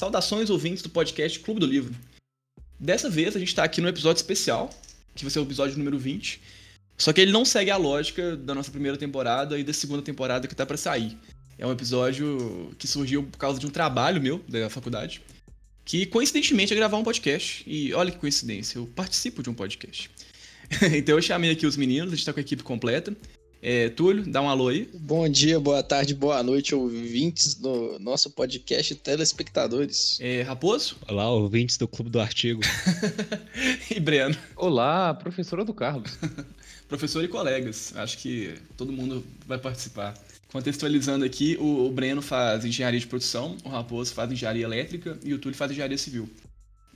Saudações 0.00 0.48
ouvintes 0.48 0.82
do 0.82 0.88
podcast 0.88 1.38
Clube 1.40 1.60
do 1.60 1.66
Livro. 1.66 1.94
Dessa 2.78 3.10
vez 3.10 3.36
a 3.36 3.38
gente 3.38 3.48
está 3.48 3.64
aqui 3.64 3.82
no 3.82 3.88
episódio 3.88 4.18
especial, 4.18 4.70
que 5.14 5.22
vai 5.22 5.30
ser 5.30 5.40
o 5.40 5.42
episódio 5.42 5.76
número 5.76 5.98
20. 5.98 6.40
Só 6.96 7.12
que 7.12 7.20
ele 7.20 7.30
não 7.30 7.44
segue 7.44 7.70
a 7.70 7.76
lógica 7.76 8.34
da 8.34 8.54
nossa 8.54 8.70
primeira 8.70 8.96
temporada 8.96 9.58
e 9.58 9.62
da 9.62 9.74
segunda 9.74 10.00
temporada 10.00 10.48
que 10.48 10.54
tá 10.54 10.64
para 10.64 10.78
sair. 10.78 11.18
É 11.58 11.66
um 11.66 11.70
episódio 11.70 12.74
que 12.78 12.88
surgiu 12.88 13.24
por 13.24 13.36
causa 13.36 13.60
de 13.60 13.66
um 13.66 13.68
trabalho 13.70 14.22
meu 14.22 14.42
da 14.48 14.70
faculdade, 14.70 15.20
que 15.84 16.06
coincidentemente 16.06 16.72
é 16.72 16.76
gravar 16.76 16.96
um 16.96 17.04
podcast. 17.04 17.62
E 17.66 17.92
olha 17.92 18.10
que 18.10 18.16
coincidência, 18.16 18.78
eu 18.78 18.86
participo 18.86 19.42
de 19.42 19.50
um 19.50 19.54
podcast. 19.54 20.10
então 20.96 21.16
eu 21.16 21.20
chamei 21.20 21.50
aqui 21.50 21.66
os 21.66 21.76
meninos, 21.76 22.10
a 22.10 22.16
gente 22.16 22.24
tá 22.24 22.32
com 22.32 22.40
a 22.40 22.42
equipe 22.42 22.62
completa. 22.62 23.14
É, 23.62 23.90
Túlio, 23.90 24.24
dá 24.26 24.40
um 24.40 24.48
alô 24.48 24.68
aí. 24.68 24.88
Bom 24.94 25.28
dia, 25.28 25.60
boa 25.60 25.82
tarde, 25.82 26.14
boa 26.14 26.42
noite, 26.42 26.74
ouvintes 26.74 27.54
do 27.54 27.98
nosso 27.98 28.30
podcast 28.30 28.94
telespectadores. 28.94 30.18
É, 30.18 30.40
Raposo? 30.40 30.96
Olá, 31.06 31.28
ouvintes 31.28 31.76
do 31.76 31.86
Clube 31.86 32.08
do 32.08 32.18
Artigo. 32.18 32.62
e 33.94 34.00
Breno? 34.00 34.34
Olá, 34.56 35.12
professora 35.12 35.62
do 35.62 35.74
Carlos. 35.74 36.18
Professor 36.88 37.22
e 37.22 37.28
colegas, 37.28 37.92
acho 37.96 38.16
que 38.18 38.54
todo 38.78 38.90
mundo 38.90 39.22
vai 39.46 39.58
participar. 39.58 40.14
Contextualizando 40.50 41.24
aqui, 41.24 41.56
o, 41.60 41.86
o 41.86 41.92
Breno 41.92 42.22
faz 42.22 42.64
engenharia 42.64 42.98
de 42.98 43.06
produção, 43.06 43.58
o 43.62 43.68
Raposo 43.68 44.14
faz 44.14 44.32
engenharia 44.32 44.64
elétrica 44.64 45.18
e 45.22 45.34
o 45.34 45.38
Túlio 45.38 45.56
faz 45.56 45.70
engenharia 45.70 45.98
civil. 45.98 46.28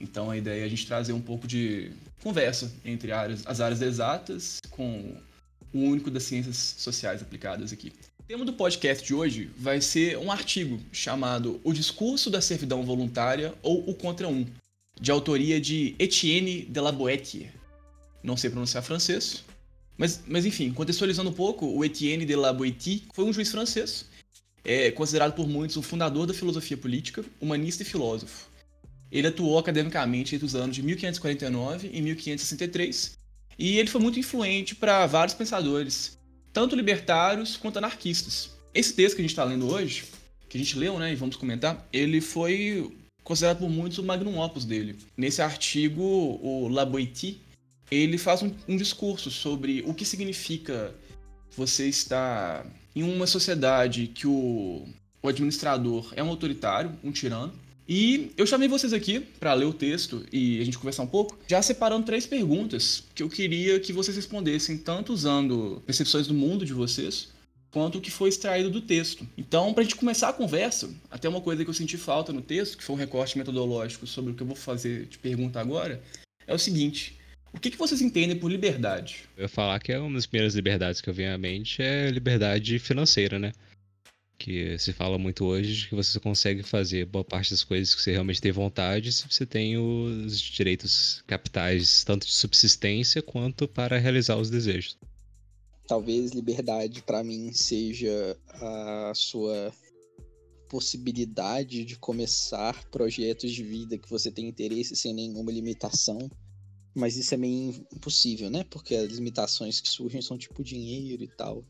Então 0.01 0.31
a 0.31 0.37
ideia 0.37 0.63
é 0.63 0.65
a 0.65 0.69
gente 0.69 0.87
trazer 0.87 1.13
um 1.13 1.21
pouco 1.21 1.47
de 1.47 1.93
conversa 2.23 2.73
entre 2.85 3.13
áreas, 3.13 3.47
as 3.47 3.61
áreas 3.61 3.83
exatas 3.83 4.61
com 4.71 5.15
o 5.75 5.79
único 5.79 6.11
das 6.11 6.23
ciências 6.23 6.77
sociais 6.79 7.21
aplicadas 7.21 7.73
aqui. 7.73 7.93
O 8.19 8.23
tema 8.23 8.45
do 8.45 8.53
podcast 8.53 9.05
de 9.05 9.13
hoje 9.13 9.51
vai 9.59 9.81
ser 9.81 10.17
um 10.17 10.31
artigo 10.31 10.81
chamado 10.93 11.61
O 11.65 11.73
Discurso 11.73 12.31
da 12.31 12.41
Servidão 12.41 12.85
Voluntária 12.85 13.53
ou 13.61 13.87
o 13.91 13.95
Contra 13.95 14.29
Um, 14.29 14.47
de 14.99 15.11
autoria 15.11 15.61
de 15.61 15.97
Etienne 15.99 16.63
de 16.63 16.81
la 16.81 16.93
Boétie. 16.93 17.51
Não 18.23 18.37
sei 18.37 18.49
pronunciar 18.49 18.83
francês, 18.83 19.45
mas, 19.99 20.23
mas 20.27 20.47
enfim, 20.47 20.73
contextualizando 20.73 21.31
um 21.31 21.35
pouco, 21.35 21.67
o 21.67 21.85
Etienne 21.85 22.25
de 22.25 22.37
la 22.37 22.53
Boétie 22.53 23.03
foi 23.13 23.25
um 23.25 23.33
juiz 23.33 23.51
francês, 23.51 24.07
é 24.65 24.91
considerado 24.93 25.35
por 25.35 25.47
muitos 25.47 25.77
o 25.77 25.83
fundador 25.83 26.27
da 26.27 26.33
filosofia 26.33 26.77
política, 26.77 27.23
humanista 27.41 27.83
e 27.83 27.87
filósofo. 27.87 28.49
Ele 29.13 29.27
atuou 29.27 29.59
academicamente 29.59 30.35
entre 30.35 30.47
os 30.47 30.55
anos 30.55 30.75
de 30.75 30.83
1549 30.83 31.91
e 31.93 32.01
1563 32.01 33.24
e 33.59 33.79
ele 33.79 33.89
foi 33.89 34.01
muito 34.01 34.19
influente 34.19 34.75
para 34.75 35.07
vários 35.07 35.35
pensadores, 35.35 36.19
tanto 36.53 36.77
libertários 36.77 37.57
quanto 37.57 37.79
anarquistas. 37.79 38.51
Esse 38.73 38.93
texto 38.93 39.17
que 39.17 39.23
a 39.23 39.25
gente 39.25 39.33
está 39.33 39.45
lendo 39.45 39.69
hoje, 39.69 40.05
que 40.49 40.57
a 40.57 40.61
gente 40.61 40.79
leu, 40.79 40.99
né, 40.99 41.13
e 41.13 41.17
vamos 41.17 41.37
comentar, 41.37 41.87
ele 41.93 42.21
foi 42.21 42.93
considerado 43.23 43.59
por 43.59 43.71
muitos 43.71 43.99
o 43.99 44.05
magnum 44.05 44.39
opus 44.39 44.65
dele. 44.65 44.97
Nesse 45.17 45.41
artigo, 45.41 46.03
o 46.03 46.69
Laboiti, 46.69 47.41
ele 47.91 48.19
faz 48.19 48.43
um, 48.43 48.53
um 48.69 48.77
discurso 48.77 49.31
sobre 49.31 49.83
o 49.87 49.95
que 49.95 50.05
significa 50.05 50.95
você 51.57 51.89
estar 51.89 52.67
em 52.95 53.03
uma 53.03 53.27
sociedade 53.27 54.09
que 54.09 54.27
o, 54.27 54.87
o 55.23 55.29
administrador 55.29 56.13
é 56.17 56.23
um 56.23 56.29
autoritário, 56.29 56.93
um 57.03 57.11
tirano, 57.11 57.53
e 57.89 58.33
eu 58.37 58.47
chamei 58.47 58.67
vocês 58.67 58.93
aqui 58.93 59.21
para 59.21 59.53
ler 59.53 59.67
o 59.67 59.73
texto 59.73 60.25
e 60.33 60.61
a 60.61 60.65
gente 60.65 60.79
conversar 60.79 61.03
um 61.03 61.07
pouco, 61.07 61.39
já 61.47 61.61
separando 61.61 62.07
três 62.07 62.27
perguntas 62.27 63.05
que 63.15 63.23
eu 63.23 63.29
queria 63.29 63.79
que 63.79 63.93
vocês 63.93 64.17
respondessem, 64.17 64.79
tanto 64.79 65.13
usando 65.13 65.83
percepções 65.85 66.27
do 66.27 66.35
mundo 66.35 66.65
de 66.65 66.73
vocês, 66.73 67.29
quanto 67.71 67.99
o 67.99 68.01
que 68.01 68.11
foi 68.11 68.29
extraído 68.29 68.71
do 68.71 68.81
texto. 68.81 69.27
Então, 69.37 69.75
para 69.75 69.83
a 69.83 69.85
gente 69.85 69.97
começar 69.97 70.29
a 70.29 70.33
conversa, 70.33 70.89
até 71.11 71.29
uma 71.29 71.41
coisa 71.41 71.65
que 71.65 71.69
eu 71.69 71.75
senti 71.75 71.99
falta 71.99 72.33
no 72.33 72.41
texto, 72.41 72.79
que 72.79 72.85
foi 72.85 72.95
um 72.95 72.99
recorte 72.99 73.37
metodológico 73.37 74.07
sobre 74.07 74.31
o 74.31 74.35
que 74.35 74.43
eu 74.43 74.47
vou 74.47 74.57
fazer 74.57 75.07
de 75.07 75.19
pergunta 75.19 75.61
agora, 75.61 76.01
é 76.47 76.55
o 76.55 76.59
seguinte. 76.59 77.19
O 77.53 77.61
que, 77.61 77.71
que 77.71 77.77
vocês 77.79 78.01
entendem 78.01 78.37
por 78.37 78.51
liberdade? 78.51 79.25
Eu 79.37 79.43
ia 79.43 79.49
falar 79.49 79.79
que 79.79 79.93
é 79.93 79.99
uma 79.99 80.15
das 80.15 80.27
primeiras 80.27 80.55
liberdades 80.55 81.01
que 81.01 81.11
eu 81.11 81.15
venho 81.15 81.35
à 81.35 81.39
mente 81.39 81.83
é 81.83 82.11
liberdade 82.11 82.79
financeira, 82.79 83.39
né? 83.39 83.53
Que 84.39 84.79
se 84.79 84.93
fala 84.93 85.19
muito 85.19 85.45
hoje 85.45 85.89
que 85.89 85.95
você 85.95 86.19
consegue 86.21 86.63
fazer 86.63 87.07
boa 87.07 87.25
parte 87.25 87.51
das 87.51 87.65
coisas 87.65 87.95
que 87.95 88.03
você 88.03 88.13
realmente 88.13 88.41
tem 88.41 88.53
vontade 88.53 89.13
se 89.13 89.27
você 89.29 89.47
tem 89.47 89.79
os 89.79 90.39
direitos 90.41 91.23
capitais, 91.27 92.05
tanto 92.05 92.27
de 92.27 92.33
subsistência 92.33 93.23
quanto 93.23 93.67
para 93.69 93.99
realizar 93.99 94.37
os 94.37 94.51
desejos. 94.51 94.99
Talvez 95.87 96.33
liberdade 96.33 97.03
para 97.03 97.23
mim 97.23 97.53
seja 97.53 98.37
a 98.49 99.13
sua 99.15 99.73
possibilidade 100.69 101.85
de 101.85 101.97
começar 101.97 102.85
projetos 102.91 103.53
de 103.53 103.63
vida 103.63 103.99
que 103.99 104.11
você 104.11 104.31
tem 104.31 104.49
interesse 104.49 104.97
sem 104.97 105.15
nenhuma 105.15 105.53
limitação. 105.53 106.19
Mas 106.95 107.17
isso 107.17 107.35
é 107.35 107.37
meio 107.37 107.87
impossível, 107.93 108.49
né? 108.49 108.65
Porque 108.71 108.95
as 108.95 109.13
limitações 109.13 109.81
que 109.81 109.89
surgem 109.89 110.23
são 110.23 110.39
tipo 110.39 110.63
dinheiro 110.63 111.23
e 111.23 111.29
tal. 111.29 111.65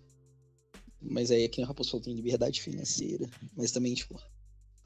Mas 1.10 1.30
aí 1.30 1.44
aqui 1.44 1.60
no 1.60 1.66
Raposo 1.66 1.90
falou 1.90 2.04
tem 2.04 2.14
liberdade 2.14 2.62
financeira, 2.62 3.28
mas 3.56 3.72
também, 3.72 3.94
tipo, 3.94 4.18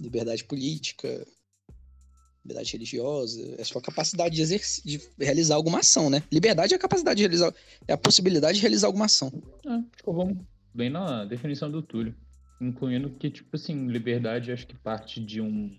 liberdade 0.01 0.45
política, 0.45 1.27
liberdade 2.45 2.73
religiosa, 2.73 3.55
é 3.59 3.65
só 3.65 3.79
a 3.79 3.83
capacidade 3.83 4.34
de, 4.34 4.61
de 4.84 5.01
realizar 5.19 5.55
alguma 5.55 5.81
ação, 5.81 6.09
né? 6.09 6.23
Liberdade 6.33 6.73
é 6.73 6.77
a 6.77 6.81
capacidade 6.81 7.17
de 7.19 7.23
realizar, 7.23 7.55
é 7.87 7.93
a 7.93 7.99
possibilidade 7.99 8.56
de 8.56 8.62
realizar 8.62 8.87
alguma 8.87 9.05
ação. 9.05 9.31
É, 9.65 9.71
acho 9.71 10.03
que 10.05 10.11
vamos 10.11 10.39
bem 10.75 10.91
na 10.91 11.25
definição 11.25 11.71
do 11.71 11.83
Túlio, 11.83 12.15
incluindo 12.61 13.11
que, 13.11 13.31
tipo 13.31 13.56
assim, 13.56 13.89
liberdade 13.89 14.53
acho 14.53 14.67
que 14.67 14.77
parte 14.77 15.21
de 15.21 15.41
um 15.41 15.77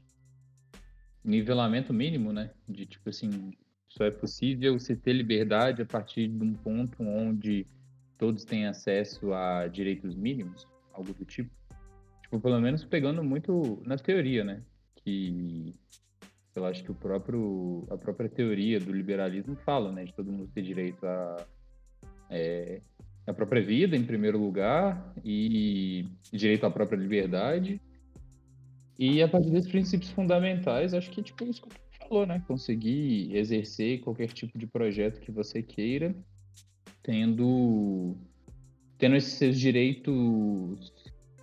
nivelamento 1.23 1.93
mínimo, 1.93 2.33
né? 2.33 2.51
De, 2.67 2.85
tipo 2.85 3.09
assim, 3.09 3.53
só 3.87 4.05
é 4.05 4.11
possível 4.11 4.77
você 4.77 4.95
ter 4.95 5.13
liberdade 5.13 5.81
a 5.81 5.85
partir 5.85 6.27
de 6.27 6.43
um 6.43 6.53
ponto 6.53 7.01
onde 7.01 7.65
todos 8.19 8.43
têm 8.43 8.67
acesso 8.67 9.33
a 9.33 9.67
direitos 9.67 10.13
mínimos, 10.13 10.67
algo 10.93 11.13
do 11.13 11.25
tipo. 11.25 11.49
Tipo, 12.21 12.39
pelo 12.39 12.59
menos 12.59 12.83
pegando 12.83 13.23
muito 13.23 13.81
na 13.85 13.97
teoria, 13.97 14.43
né? 14.43 14.61
Que 14.97 15.73
eu 16.53 16.65
acho 16.65 16.83
que 16.83 16.91
o 16.91 16.93
próprio, 16.93 17.87
a 17.89 17.97
própria 17.97 18.29
teoria 18.29 18.79
do 18.79 18.91
liberalismo 18.91 19.55
fala, 19.65 19.91
né? 19.91 20.03
De 20.03 20.13
todo 20.13 20.31
mundo 20.31 20.51
ter 20.53 20.61
direito 20.61 21.03
a, 21.07 21.47
é, 22.29 22.81
a 23.25 23.33
própria 23.33 23.63
vida, 23.63 23.95
em 23.95 24.03
primeiro 24.03 24.37
lugar, 24.37 25.13
e 25.23 26.05
direito 26.31 26.65
à 26.65 26.69
própria 26.69 26.97
liberdade. 26.97 27.81
E 28.99 29.23
a 29.23 29.29
partir 29.29 29.49
desses 29.49 29.71
princípios 29.71 30.11
fundamentais, 30.11 30.93
acho 30.93 31.09
que, 31.09 31.23
tipo, 31.23 31.45
isso 31.45 31.61
que 31.61 31.97
falou, 31.97 32.25
né? 32.25 32.43
Conseguir 32.45 33.33
exercer 33.33 34.01
qualquer 34.01 34.27
tipo 34.33 34.57
de 34.57 34.67
projeto 34.67 35.21
que 35.21 35.31
você 35.31 35.63
queira 35.63 36.13
tendo 37.09 38.15
tendo 38.99 39.15
esses 39.15 39.33
seus 39.33 39.59
direitos 39.59 40.93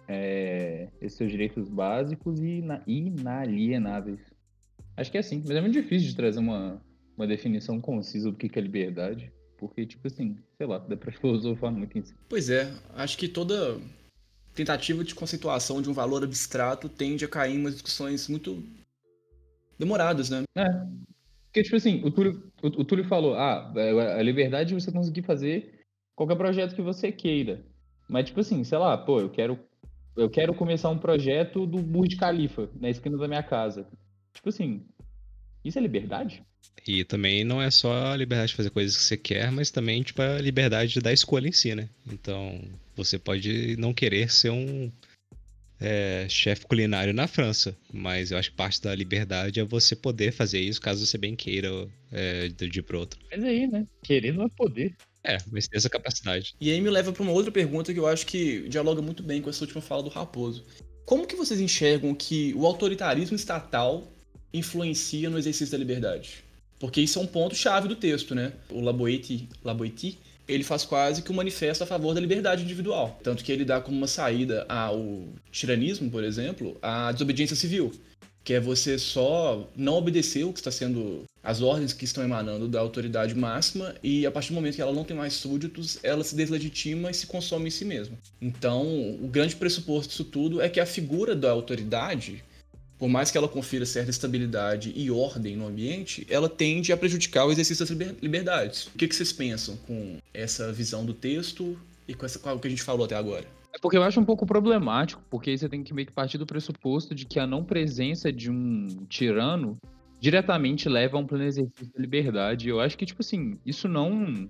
é, 0.07 0.89
esses 1.01 1.19
seus 1.19 1.29
direitos 1.29 1.69
básicos 1.69 2.39
e 2.41 2.63
inalienáveis. 2.87 4.21
Acho 4.97 5.11
que 5.11 5.17
é 5.17 5.21
assim, 5.21 5.43
mas 5.45 5.57
é 5.57 5.61
muito 5.61 5.73
difícil 5.73 6.09
de 6.09 6.15
trazer 6.15 6.39
uma, 6.39 6.81
uma 7.17 7.27
definição 7.27 7.81
concisa 7.81 8.31
do 8.31 8.37
que 8.37 8.57
é 8.57 8.63
liberdade, 8.63 9.33
porque, 9.59 9.85
tipo 9.85 10.07
assim, 10.07 10.37
sei 10.57 10.67
lá, 10.69 10.79
dá 10.79 10.97
pra 10.97 11.11
filosofar 11.11 11.73
muito 11.73 11.99
em 11.99 12.03
si. 12.03 12.15
Pois 12.29 12.49
é, 12.49 12.73
acho 12.95 13.19
que 13.19 13.27
toda 13.27 13.81
tentativa 14.55 15.03
de 15.03 15.17
conceituação 15.17 15.83
de 15.83 15.91
um 15.91 15.93
valor 15.93 16.23
abstrato 16.23 16.89
tende 16.89 17.25
a 17.25 17.29
cair 17.29 17.57
em 17.57 17.59
umas 17.59 17.75
discussões 17.75 18.29
muito 18.29 18.63
demoradas, 19.77 20.31
né? 20.31 20.45
É, 20.57 20.65
porque, 21.57 21.63
tipo 21.63 21.77
assim, 21.77 22.03
o 22.05 22.11
Túlio, 22.11 22.53
o, 22.63 22.67
o 22.67 22.85
Túlio 22.85 23.05
falou, 23.07 23.35
ah, 23.35 23.73
é, 23.77 24.19
a 24.19 24.23
liberdade 24.23 24.69
de 24.69 24.75
você 24.75 24.93
conseguir 24.93 25.23
fazer 25.23 25.81
qualquer 26.15 26.37
projeto 26.37 26.75
que 26.75 26.83
você 26.83 27.11
queira. 27.11 27.65
Mas, 28.07 28.27
tipo 28.27 28.41
assim, 28.41 28.63
sei 28.63 28.77
lá, 28.77 28.99
pô, 28.99 29.21
eu 29.21 29.31
quero, 29.31 29.59
eu 30.15 30.29
quero 30.29 30.53
começar 30.53 30.91
um 30.91 30.99
projeto 30.99 31.67
do 31.67 31.79
Burj 31.79 32.15
Khalifa, 32.17 32.69
na 32.79 32.91
esquina 32.91 33.17
da 33.17 33.27
minha 33.27 33.43
casa. 33.43 33.89
Tipo 34.35 34.51
assim, 34.51 34.85
isso 35.65 35.79
é 35.79 35.81
liberdade? 35.81 36.43
E 36.87 37.05
também 37.05 37.43
não 37.43 37.63
é 37.63 37.71
só 37.71 38.13
a 38.13 38.17
liberdade 38.17 38.51
de 38.51 38.57
fazer 38.57 38.69
coisas 38.69 38.95
que 38.95 39.03
você 39.03 39.17
quer, 39.17 39.51
mas 39.51 39.71
também, 39.71 40.03
tipo, 40.03 40.21
a 40.21 40.39
liberdade 40.39 41.01
da 41.01 41.11
escolha 41.11 41.49
em 41.49 41.53
si, 41.53 41.75
né? 41.75 41.89
Então, 42.07 42.61
você 42.95 43.19
pode 43.19 43.79
não 43.79 43.95
querer 43.95 44.31
ser 44.31 44.51
um 44.51 44.93
é, 45.81 46.27
chefe 46.29 46.67
culinário 46.67 47.13
na 47.13 47.27
França, 47.27 47.77
mas 47.93 48.31
eu 48.31 48.39
acho 48.39 48.51
que 48.51 48.57
parte 48.57 48.81
da 48.81 48.95
liberdade 48.95 49.61
é 49.61 49.65
você 49.65 49.95
poder 49.95 50.33
fazer 50.33 50.61
isso 50.61 50.81
caso 50.81 51.05
você 51.05 51.19
bem 51.19 51.37
queira 51.37 51.69
é, 52.13 52.49
de 52.49 52.65
um 52.65 52.69
dia 52.69 52.83
pro 52.83 52.99
outro. 52.99 53.19
Mas 53.31 53.45
aí, 53.45 53.67
né? 53.67 53.87
Querer 54.03 54.33
não 54.33 54.45
é 54.45 54.49
poder. 54.49 54.95
É, 55.23 55.39
mas 55.51 55.67
tem 55.67 55.77
essa 55.77 55.91
capacidade. 55.91 56.55
E 56.61 56.71
aí 56.71 56.81
me 56.81 56.89
leva 56.89 57.13
para 57.13 57.23
uma 57.23 57.33
outra 57.33 57.51
pergunta 57.51 57.93
que 57.93 57.99
eu 57.99 58.07
acho 58.07 58.25
que 58.27 58.69
dialoga 58.69 59.03
muito 59.03 59.23
bem 59.23 59.43
com 59.43 59.51
essa 59.51 59.65
última 59.65 59.81
fala 59.81 60.03
do 60.03 60.09
Raposo. 60.09 60.65
Como 61.05 61.27
que 61.27 61.37
vocês 61.37 61.61
enxergam 61.61 62.15
que 62.15 62.55
o 62.55 62.65
autoritarismo 62.65 63.37
estatal 63.37 64.13
influencia 64.53 65.29
no 65.29 65.39
exercício 65.39 65.73
da 65.73 65.79
liberdade? 65.79 66.45
Porque 66.79 67.01
isso 67.01 67.19
é 67.19 67.23
um 67.23 67.27
ponto 67.27 67.55
chave 67.55 67.89
do 67.89 67.97
texto, 67.97 68.35
né? 68.35 68.53
O 68.71 68.81
Laboiti, 68.81 69.49
Laboiti 69.65 70.19
ele 70.49 70.63
faz 70.65 70.85
quase 70.85 71.23
que 71.23 71.33
um 71.33 71.35
manifesto 71.35 71.83
a 71.85 71.87
favor 71.87 72.15
da 72.15 72.21
liberdade 72.21 72.63
individual. 72.63 73.19
Tanto 73.23 73.45
que 73.45 73.51
ele 73.53 73.65
dá 73.65 73.81
como 73.81 73.97
uma 73.97 74.07
saída 74.07 74.65
ao 74.69 75.29
tiranismo, 75.51 76.11
por 76.11 76.23
exemplo, 76.23 76.77
a 76.81 77.13
desobediência 77.13 77.57
civil. 77.57 77.93
que 78.47 78.55
é 78.55 78.61
você 78.61 78.97
só 78.97 79.69
não 79.75 79.95
obedecer 79.95 80.45
o 80.45 80.53
que 80.53 80.61
está 80.61 80.71
sendo 80.71 81.25
as 81.43 81.61
ordens 81.61 81.93
que 81.93 82.05
estão 82.05 82.23
emanando 82.23 82.69
da 82.69 82.79
autoridade 82.79 83.35
máxima 83.35 83.93
e 84.05 84.25
a 84.25 84.31
partir 84.31 84.51
do 84.51 84.55
momento 84.55 84.77
que 84.77 84.81
ela 84.81 84.93
não 84.93 85.03
tem 85.03 85.17
mais 85.17 85.35
súditos, 85.35 85.99
ela 86.01 86.23
se 86.23 86.37
deslegitima 86.37 87.11
e 87.11 87.15
se 87.15 87.27
consome 87.27 87.67
em 87.67 87.71
si 87.71 87.85
mesma. 87.85 88.17
Então, 88.41 88.85
o 89.21 89.27
grande 89.27 89.57
pressuposto 89.57 90.11
disso 90.11 90.25
tudo 90.25 90.61
é 90.61 90.69
que 90.69 90.79
a 90.79 90.87
figura 90.87 91.35
da 91.35 91.51
autoridade, 91.51 92.45
por 92.99 93.09
mais 93.09 93.31
que 93.31 93.37
ela 93.37 93.49
confira 93.49 93.85
certa 93.85 94.11
estabilidade 94.11 94.93
e 94.97 95.11
ordem 95.11 95.57
no 95.57 95.67
ambiente, 95.67 96.27
ela 96.31 96.49
tende 96.49 96.93
a 96.93 96.97
prejudicar 96.97 97.47
o 97.47 97.53
exercício 97.53 97.85
das 97.85 98.17
liberdades. 98.23 98.87
O 98.87 98.99
que, 98.99 99.07
vocês 99.07 99.33
pensam 99.33 99.77
com 99.87 100.19
essa 100.33 100.73
visão 100.73 101.05
do 101.05 101.13
texto 101.13 101.79
e 102.09 102.15
com, 102.15 102.25
essa, 102.25 102.39
com 102.39 102.53
o 102.53 102.59
que 102.59 102.67
a 102.67 102.71
gente 102.71 102.83
falou 102.83 103.05
até 103.05 103.15
agora? 103.15 103.45
É 103.75 103.79
porque 103.79 103.99
eu 103.99 104.03
acho 104.03 104.19
um 104.19 104.25
pouco 104.25 104.47
problemático, 104.47 105.23
porque 105.29 105.51
aí 105.51 105.59
você 105.59 105.69
tem 105.69 105.83
que 105.83 105.93
meio 105.93 106.07
que 106.07 106.13
partir 106.13 106.39
do 106.39 106.47
pressuposto 106.47 107.15
de 107.15 107.27
que 107.27 107.39
a 107.39 107.47
não 107.47 107.63
presença 107.63 108.33
de 108.33 108.51
um 108.51 109.05
tirano 109.09 109.77
diretamente 110.19 110.89
leva 110.89 111.19
a 111.19 111.21
um 111.21 111.27
pleno 111.27 111.45
exercício 111.45 111.93
da 111.93 112.01
liberdade. 112.01 112.71
Eu 112.71 112.81
acho 112.81 112.97
que, 112.97 113.05
tipo 113.05 113.21
assim, 113.21 113.59
isso 113.67 113.87
não, 113.87 114.49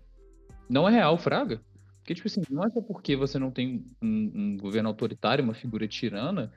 não 0.70 0.88
é 0.88 0.92
real, 0.92 1.18
Fraga. 1.18 1.60
Porque, 1.98 2.14
tipo 2.14 2.28
assim, 2.28 2.40
não 2.48 2.62
é 2.62 2.70
só 2.70 2.80
porque 2.80 3.16
você 3.16 3.36
não 3.36 3.50
tem 3.50 3.84
um, 4.00 4.30
um 4.32 4.56
governo 4.56 4.88
autoritário, 4.88 5.42
uma 5.42 5.54
figura 5.54 5.88
tirana, 5.88 6.52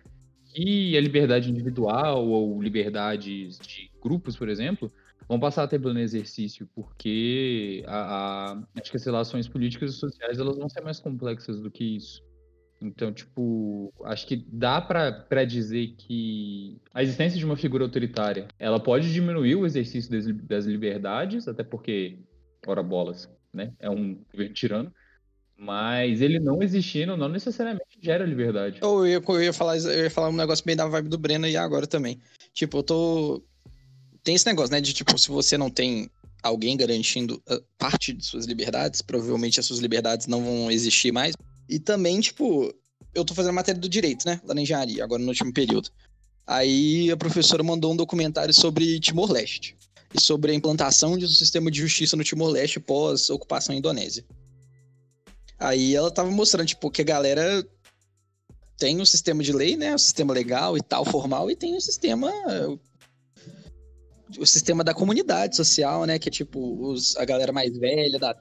que 0.50 0.98
a 0.98 1.02
liberdade 1.02 1.50
individual 1.50 2.28
ou 2.28 2.62
liberdades 2.62 3.58
de 3.60 3.90
grupos, 4.02 4.36
por 4.36 4.50
exemplo, 4.50 4.92
vão 5.28 5.40
passar 5.40 5.64
a 5.64 5.68
ter 5.68 5.80
pleno 5.80 6.00
exercício, 6.00 6.68
porque 6.74 7.84
a, 7.88 8.54
a, 8.54 8.64
acho 8.82 8.90
que 8.90 8.98
as 8.98 9.06
relações 9.06 9.48
políticas 9.48 9.94
e 9.94 9.98
sociais 9.98 10.40
elas 10.40 10.58
vão 10.58 10.68
ser 10.68 10.82
mais 10.82 11.00
complexas 11.00 11.60
do 11.62 11.70
que 11.70 11.84
isso. 11.84 12.24
Então, 12.82 13.12
tipo, 13.12 13.94
acho 14.06 14.26
que 14.26 14.38
dá 14.38 14.80
para 14.82 15.44
dizer 15.44 15.96
que 15.98 16.82
a 16.94 17.04
existência 17.04 17.38
de 17.38 17.46
uma 17.46 17.58
figura 17.58 17.84
autoritária, 17.84 18.48
ela 18.58 18.80
pode 18.80 19.12
diminuir 19.12 19.56
o 19.56 19.66
exercício 19.66 20.10
das, 20.10 20.26
das 20.48 20.66
liberdades, 20.66 21.48
até 21.48 21.62
porque, 21.62 22.20
ora 22.66 22.82
bolas, 22.82 23.30
né, 23.54 23.74
é 23.80 23.90
um 23.90 24.24
tirano, 24.54 24.92
mas 25.60 26.22
ele 26.22 26.40
não 26.40 26.64
existindo 26.64 27.18
não 27.18 27.28
necessariamente 27.28 28.00
gera 28.02 28.26
liberdade. 28.26 28.80
Eu 28.82 29.06
ia, 29.06 29.22
eu 29.28 29.44
ia, 29.44 29.52
falar, 29.52 29.76
eu 29.78 30.04
ia 30.04 30.10
falar 30.10 30.30
um 30.30 30.36
negócio 30.36 30.64
bem 30.64 30.76
da 30.76 30.88
vibe 30.88 31.10
do 31.10 31.18
Breno 31.18 31.46
e 31.46 31.58
agora 31.58 31.86
também. 31.86 32.18
Tipo, 32.54 32.78
eu 32.78 32.84
tô... 32.84 33.44
Tem 34.24 34.36
esse 34.36 34.46
negócio, 34.46 34.72
né, 34.72 34.80
de 34.80 34.94
tipo, 34.94 35.18
se 35.18 35.28
você 35.28 35.58
não 35.58 35.70
tem 35.70 36.10
alguém 36.42 36.78
garantindo 36.78 37.42
ah, 37.46 37.62
parte 37.78 38.14
de 38.14 38.26
suas 38.26 38.46
liberdades, 38.46 39.02
provavelmente 39.02 39.60
as 39.60 39.66
suas 39.66 39.80
liberdades 39.80 40.28
não 40.28 40.42
vão 40.42 40.72
existir 40.72 41.12
mais. 41.12 41.36
E 41.68 41.78
também, 41.78 42.22
tipo, 42.22 42.74
eu 43.14 43.26
tô 43.26 43.34
fazendo 43.34 43.54
matéria 43.54 43.82
do 43.82 43.90
direito, 43.90 44.26
né? 44.26 44.40
Lá 44.46 44.54
na 44.54 44.62
engenharia, 44.62 45.04
agora 45.04 45.22
no 45.22 45.28
último 45.28 45.54
período. 45.54 45.90
Aí 46.48 47.12
a 47.12 47.18
professora 47.18 47.62
mandou 47.64 47.92
um 47.92 47.98
documentário 47.98 48.54
sobre 48.54 48.98
Timor-Leste. 49.00 49.76
E 50.14 50.22
sobre 50.22 50.54
a 50.54 50.56
implantação 50.56 51.18
de 51.18 51.26
um 51.26 51.30
sistema 51.30 51.70
de 51.70 51.82
justiça 51.82 52.16
no 52.16 52.24
Timor-Leste 52.24 52.80
pós-ocupação 52.80 53.76
indonésia. 53.76 54.24
Aí 55.60 55.96
ela 55.96 56.10
tava 56.10 56.32
mostrando, 56.32 56.68
tipo, 56.68 56.90
que 56.90 57.02
a 57.02 57.06
galera 57.06 57.68
tem 58.78 59.02
um 59.02 59.06
sistema 59.06 59.44
de 59.44 59.52
lei, 59.52 59.76
né? 59.76 59.94
O 59.94 60.00
sistema 60.00 60.34
legal 60.34 60.78
e 60.78 60.82
tal, 60.82 61.04
formal, 61.04 61.52
e 61.52 61.56
tem 61.56 61.74
o 61.74 61.78
um 61.78 61.82
sistema. 61.82 62.32
O 64.38 64.46
sistema 64.46 64.84
da 64.84 64.94
comunidade 64.94 65.56
social, 65.56 66.06
né? 66.06 66.18
Que 66.18 66.30
é 66.30 66.32
tipo 66.32 66.88
os, 66.88 67.18
a 67.18 67.26
galera 67.26 67.52
mais 67.52 67.78
velha 67.78 68.18
da, 68.18 68.36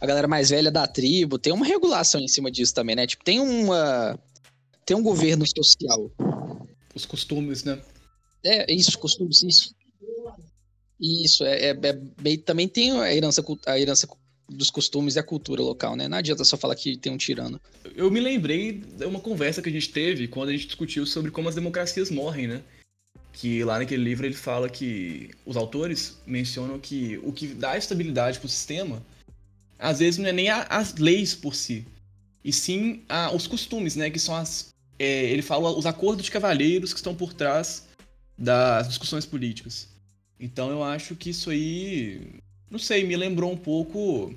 a 0.00 0.06
galera 0.06 0.28
mais 0.28 0.50
velha 0.50 0.70
da 0.70 0.86
tribo, 0.86 1.38
tem 1.38 1.52
uma 1.52 1.66
regulação 1.66 2.20
em 2.20 2.28
cima 2.28 2.50
disso 2.50 2.74
também, 2.74 2.96
né? 2.96 3.06
Tipo, 3.06 3.24
tem 3.24 3.40
uma. 3.40 4.18
Tem 4.84 4.96
um 4.96 5.02
governo 5.02 5.44
social. 5.46 6.10
Os 6.94 7.04
costumes, 7.04 7.64
né? 7.64 7.80
É, 8.44 8.72
isso, 8.72 8.98
costumes, 8.98 9.42
isso. 9.42 9.74
Isso, 11.00 11.44
é, 11.44 11.66
é, 11.66 11.68
é 11.70 11.92
bem, 11.92 12.38
também 12.38 12.68
tem 12.68 12.92
a 12.92 13.14
herança, 13.14 13.42
a 13.66 13.78
herança 13.78 14.06
dos 14.50 14.70
costumes 14.70 15.16
e 15.16 15.18
a 15.18 15.22
cultura 15.22 15.62
local, 15.62 15.96
né? 15.96 16.08
Não 16.08 16.18
adianta 16.18 16.44
só 16.44 16.56
falar 16.56 16.74
que 16.74 16.96
tem 16.96 17.12
um 17.12 17.16
tirano. 17.16 17.60
Eu 17.94 18.10
me 18.10 18.20
lembrei 18.20 18.72
de 18.72 19.04
uma 19.04 19.20
conversa 19.20 19.62
que 19.62 19.68
a 19.68 19.72
gente 19.72 19.90
teve 19.90 20.28
quando 20.28 20.48
a 20.48 20.52
gente 20.52 20.66
discutiu 20.66 21.06
sobre 21.06 21.30
como 21.30 21.48
as 21.48 21.54
democracias 21.54 22.10
morrem, 22.10 22.46
né? 22.46 22.62
Que 23.32 23.62
lá 23.64 23.78
naquele 23.78 24.02
livro 24.02 24.26
ele 24.26 24.34
fala 24.34 24.68
que 24.68 25.30
os 25.46 25.56
autores 25.56 26.18
mencionam 26.26 26.78
que 26.78 27.18
o 27.22 27.32
que 27.32 27.46
dá 27.48 27.76
estabilidade 27.76 28.38
para 28.38 28.46
o 28.46 28.50
sistema 28.50 29.02
às 29.80 29.98
vezes 29.98 30.18
não 30.18 30.28
é 30.28 30.32
nem 30.32 30.50
a, 30.50 30.62
as 30.64 30.94
leis 30.96 31.34
por 31.34 31.54
si, 31.54 31.86
e 32.44 32.52
sim 32.52 33.02
a, 33.08 33.34
os 33.34 33.46
costumes, 33.46 33.96
né? 33.96 34.10
Que 34.10 34.18
são 34.18 34.34
as. 34.36 34.68
É, 34.98 35.24
ele 35.24 35.42
fala 35.42 35.70
os 35.70 35.86
acordos 35.86 36.26
de 36.26 36.30
cavalheiros 36.30 36.92
que 36.92 36.98
estão 36.98 37.14
por 37.14 37.32
trás 37.32 37.88
das 38.36 38.88
discussões 38.88 39.24
políticas. 39.24 39.88
Então 40.38 40.70
eu 40.70 40.82
acho 40.82 41.16
que 41.16 41.30
isso 41.30 41.50
aí. 41.50 42.40
Não 42.70 42.78
sei, 42.78 43.04
me 43.04 43.16
lembrou 43.16 43.50
um 43.50 43.56
pouco 43.56 44.34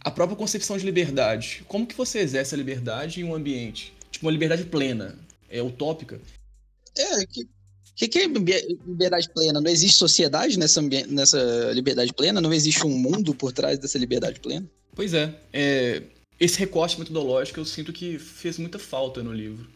a 0.00 0.10
própria 0.10 0.36
concepção 0.36 0.76
de 0.76 0.84
liberdade. 0.84 1.62
Como 1.68 1.86
que 1.86 1.94
você 1.94 2.18
exerce 2.18 2.54
a 2.54 2.58
liberdade 2.58 3.20
em 3.20 3.24
um 3.24 3.34
ambiente? 3.34 3.92
Tipo, 4.10 4.26
uma 4.26 4.32
liberdade 4.32 4.64
plena, 4.64 5.18
é 5.48 5.62
utópica. 5.62 6.20
É, 6.96 7.26
que 7.26 7.46
que, 7.98 8.06
que 8.06 8.18
é 8.20 8.26
liberdade 8.86 9.28
plena? 9.28 9.60
Não 9.60 9.68
existe 9.68 9.96
sociedade 9.96 10.56
nessa, 10.56 10.80
nessa 10.80 11.72
liberdade 11.72 12.12
plena? 12.12 12.40
Não 12.40 12.54
existe 12.54 12.86
um 12.86 12.96
mundo 12.96 13.34
por 13.34 13.52
trás 13.52 13.76
dessa 13.76 13.98
liberdade 13.98 14.38
plena? 14.38 14.64
Pois 14.94 15.12
é, 15.12 15.34
é 15.52 16.02
esse 16.38 16.56
recorte 16.60 16.96
metodológico 16.96 17.58
eu 17.58 17.64
sinto 17.64 17.92
que 17.92 18.16
fez 18.16 18.56
muita 18.56 18.78
falta 18.78 19.20
no 19.20 19.32
livro. 19.32 19.68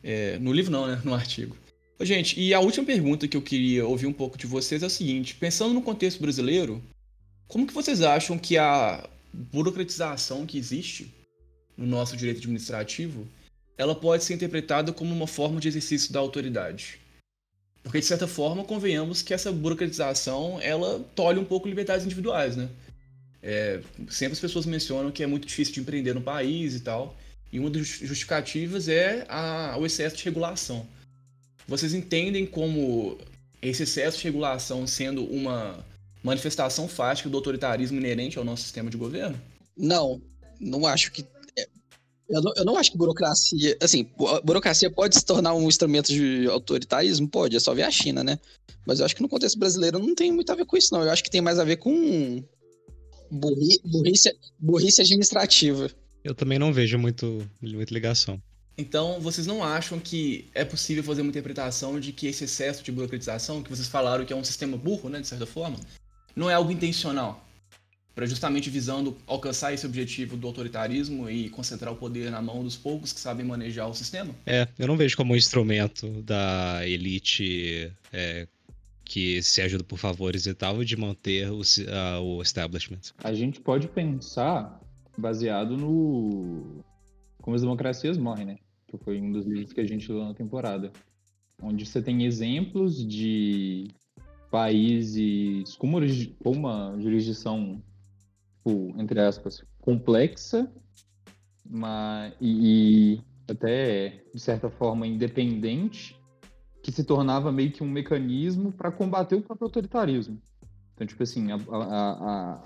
É, 0.00 0.38
no 0.38 0.52
livro 0.52 0.70
não, 0.70 0.86
né? 0.86 1.02
No 1.04 1.12
artigo. 1.12 1.56
Gente, 2.00 2.40
e 2.40 2.52
a 2.52 2.60
última 2.60 2.84
pergunta 2.84 3.28
que 3.28 3.36
eu 3.36 3.42
queria 3.42 3.86
ouvir 3.86 4.06
um 4.06 4.12
pouco 4.12 4.36
de 4.36 4.46
vocês 4.46 4.82
é 4.82 4.86
a 4.86 4.90
seguinte: 4.90 5.36
pensando 5.36 5.72
no 5.72 5.82
contexto 5.82 6.20
brasileiro, 6.20 6.82
como 7.46 7.66
que 7.66 7.72
vocês 7.72 8.02
acham 8.02 8.36
que 8.36 8.58
a 8.58 9.08
burocratização 9.32 10.44
que 10.44 10.58
existe 10.58 11.12
no 11.76 11.86
nosso 11.86 12.16
direito 12.16 12.38
administrativo, 12.38 13.26
ela 13.78 13.94
pode 13.94 14.24
ser 14.24 14.34
interpretada 14.34 14.92
como 14.92 15.14
uma 15.14 15.26
forma 15.26 15.60
de 15.60 15.68
exercício 15.68 16.12
da 16.12 16.18
autoridade? 16.18 16.98
Porque, 17.82 18.00
de 18.00 18.06
certa 18.06 18.26
forma, 18.26 18.64
convenhamos 18.64 19.22
que 19.22 19.34
essa 19.34 19.52
burocratização, 19.52 20.58
ela 20.60 21.00
tolhe 21.14 21.38
um 21.38 21.44
pouco 21.44 21.68
liberdades 21.68 22.04
individuais, 22.06 22.56
né? 22.56 22.68
É, 23.42 23.80
sempre 24.08 24.32
as 24.32 24.40
pessoas 24.40 24.64
mencionam 24.64 25.12
que 25.12 25.22
é 25.22 25.26
muito 25.26 25.46
difícil 25.46 25.74
de 25.74 25.80
empreender 25.80 26.14
no 26.14 26.22
país 26.22 26.74
e 26.74 26.80
tal, 26.80 27.14
e 27.52 27.60
uma 27.60 27.68
das 27.68 27.86
justificativas 27.86 28.88
é 28.88 29.26
a, 29.28 29.76
o 29.78 29.84
excesso 29.84 30.16
de 30.16 30.24
regulação. 30.24 30.88
Vocês 31.66 31.94
entendem 31.94 32.46
como 32.46 33.18
esse 33.62 33.84
excesso 33.84 34.18
de 34.18 34.24
regulação 34.24 34.86
sendo 34.86 35.24
uma 35.24 35.84
manifestação 36.22 36.88
fática 36.88 37.28
do 37.28 37.36
autoritarismo 37.36 37.98
inerente 37.98 38.38
ao 38.38 38.44
nosso 38.44 38.62
sistema 38.62 38.90
de 38.90 38.96
governo? 38.96 39.40
Não, 39.76 40.20
não 40.60 40.86
acho 40.86 41.10
que 41.12 41.24
eu 42.28 42.40
não, 42.40 42.52
eu 42.56 42.64
não, 42.64 42.76
acho 42.76 42.90
que 42.90 42.96
burocracia. 42.96 43.76
Assim, 43.82 44.08
burocracia 44.42 44.90
pode 44.90 45.14
se 45.14 45.24
tornar 45.24 45.54
um 45.54 45.68
instrumento 45.68 46.08
de 46.08 46.46
autoritarismo? 46.46 47.28
Pode, 47.28 47.54
é 47.54 47.60
só 47.60 47.74
ver 47.74 47.82
a 47.82 47.90
China, 47.90 48.24
né? 48.24 48.38
Mas 48.86 48.98
eu 48.98 49.04
acho 49.04 49.14
que 49.14 49.22
no 49.22 49.28
contexto 49.28 49.58
brasileiro 49.58 49.98
não 49.98 50.14
tem 50.14 50.32
muito 50.32 50.50
a 50.50 50.54
ver 50.54 50.64
com 50.64 50.76
isso, 50.76 50.92
não. 50.92 51.02
Eu 51.02 51.10
acho 51.10 51.22
que 51.22 51.30
tem 51.30 51.42
mais 51.42 51.58
a 51.58 51.64
ver 51.64 51.76
com 51.76 52.42
burri, 53.30 53.78
burrice, 53.84 54.34
burrice 54.58 55.02
administrativa. 55.02 55.90
Eu 56.22 56.34
também 56.34 56.58
não 56.58 56.72
vejo 56.72 56.98
muito, 56.98 57.46
muita 57.60 57.92
ligação. 57.92 58.40
Então, 58.76 59.20
vocês 59.20 59.46
não 59.46 59.62
acham 59.62 60.00
que 60.00 60.48
é 60.54 60.64
possível 60.64 61.02
fazer 61.02 61.22
uma 61.22 61.30
interpretação 61.30 62.00
de 62.00 62.12
que 62.12 62.26
esse 62.26 62.44
excesso 62.44 62.82
de 62.82 62.90
burocratização, 62.90 63.62
que 63.62 63.70
vocês 63.70 63.86
falaram 63.86 64.24
que 64.24 64.32
é 64.32 64.36
um 64.36 64.44
sistema 64.44 64.76
burro, 64.76 65.08
né, 65.08 65.20
de 65.20 65.26
certa 65.28 65.46
forma, 65.46 65.78
não 66.34 66.50
é 66.50 66.54
algo 66.54 66.72
intencional? 66.72 67.44
para 68.14 68.26
justamente 68.26 68.70
visando 68.70 69.16
alcançar 69.26 69.72
esse 69.72 69.84
objetivo 69.84 70.36
do 70.36 70.46
autoritarismo 70.46 71.28
e 71.28 71.48
concentrar 71.50 71.92
o 71.92 71.96
poder 71.96 72.30
na 72.30 72.40
mão 72.40 72.62
dos 72.62 72.76
poucos 72.76 73.12
que 73.12 73.18
sabem 73.18 73.44
manejar 73.44 73.88
o 73.88 73.94
sistema? 73.94 74.34
É, 74.46 74.68
eu 74.78 74.86
não 74.86 74.96
vejo 74.96 75.16
como 75.16 75.32
um 75.32 75.36
instrumento 75.36 76.08
da 76.22 76.86
elite 76.86 77.92
é, 78.12 78.46
que 79.04 79.42
se 79.42 79.60
ajuda 79.60 79.82
por 79.82 79.98
favores 79.98 80.46
e 80.46 80.54
tal 80.54 80.84
de 80.84 80.96
manter 80.96 81.50
o, 81.50 81.60
uh, 81.60 82.22
o 82.22 82.42
establishment. 82.42 83.00
A 83.22 83.34
gente 83.34 83.60
pode 83.60 83.88
pensar 83.88 84.80
baseado 85.18 85.76
no 85.76 86.84
como 87.42 87.54
as 87.54 87.62
democracias 87.62 88.16
morrem, 88.16 88.46
né? 88.46 88.58
Que 88.96 89.04
foi 89.04 89.20
um 89.20 89.32
dos 89.32 89.46
livros 89.46 89.72
que 89.72 89.80
a 89.80 89.86
gente 89.86 90.10
leu 90.10 90.24
na 90.24 90.34
temporada, 90.34 90.92
onde 91.62 91.84
você 91.84 92.00
tem 92.00 92.24
exemplos 92.24 93.06
de 93.06 93.88
países 94.50 95.74
com 95.76 95.88
uma, 95.88 96.00
com 96.42 96.52
uma 96.52 96.96
jurisdição 97.00 97.82
tipo, 98.64 98.94
entre 98.98 99.20
aspas, 99.20 99.62
complexa, 99.80 100.70
mas, 101.68 102.32
e, 102.40 103.16
e 103.16 103.24
até, 103.50 104.24
de 104.32 104.40
certa 104.40 104.70
forma, 104.70 105.06
independente, 105.06 106.18
que 106.82 106.90
se 106.90 107.04
tornava 107.04 107.52
meio 107.52 107.72
que 107.72 107.82
um 107.82 107.90
mecanismo 107.90 108.72
para 108.72 108.90
combater 108.90 109.34
o 109.34 109.42
próprio 109.42 109.66
autoritarismo. 109.66 110.40
Então, 110.94 111.06
tipo 111.06 111.22
assim, 111.22 111.50
a, 111.50 111.56
a, 111.56 112.62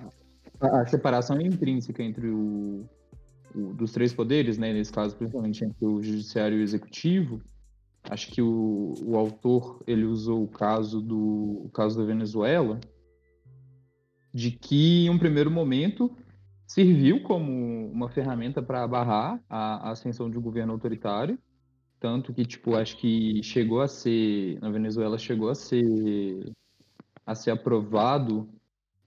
a, 0.61 0.81
a 0.83 0.87
separação 0.87 1.41
intrínseca 1.41 2.03
entre 2.03 2.29
o, 2.29 2.89
o, 3.55 3.75
dos 3.75 3.93
três 3.93 4.12
poderes, 4.12 4.59
né, 4.59 4.73
nesse 4.73 4.93
caso, 4.93 5.17
principalmente 5.17 5.64
entre 5.64 5.85
o 5.85 6.02
judiciário 6.02 6.59
e 6.59 6.61
o 6.61 6.62
executivo, 6.62 7.40
acho 8.05 8.31
que 8.31 8.40
o, 8.40 8.95
o 9.05 9.17
autor 9.17 9.83
ele 9.87 10.05
usou 10.05 10.45
o 10.45 10.49
caso 10.49 11.00
do 11.00 11.62
o 11.64 11.71
caso 11.73 11.99
da 11.99 12.05
Venezuela, 12.05 12.81
de 14.33 14.50
que 14.50 15.07
em 15.07 15.11
um 15.11 15.19
primeiro 15.19 15.50
momento 15.50 16.14
serviu 16.67 17.23
como 17.23 17.90
uma 17.90 18.09
ferramenta 18.09 18.62
para 18.62 18.87
barrar 18.87 19.43
a, 19.49 19.88
a 19.88 19.90
ascensão 19.90 20.31
de 20.31 20.38
um 20.38 20.43
governo 20.43 20.73
autoritário, 20.73 21.38
tanto 21.99 22.33
que 22.33 22.45
tipo 22.45 22.76
acho 22.76 22.97
que 22.99 23.43
chegou 23.43 23.81
a 23.81 23.88
ser 23.88 24.61
na 24.61 24.71
Venezuela 24.71 25.19
chegou 25.19 25.49
a 25.49 25.55
ser 25.55 26.52
a 27.26 27.35
ser 27.35 27.50
aprovado 27.50 28.49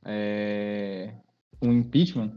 é, 0.06 1.14
um 1.62 1.72
impeachment. 1.72 2.32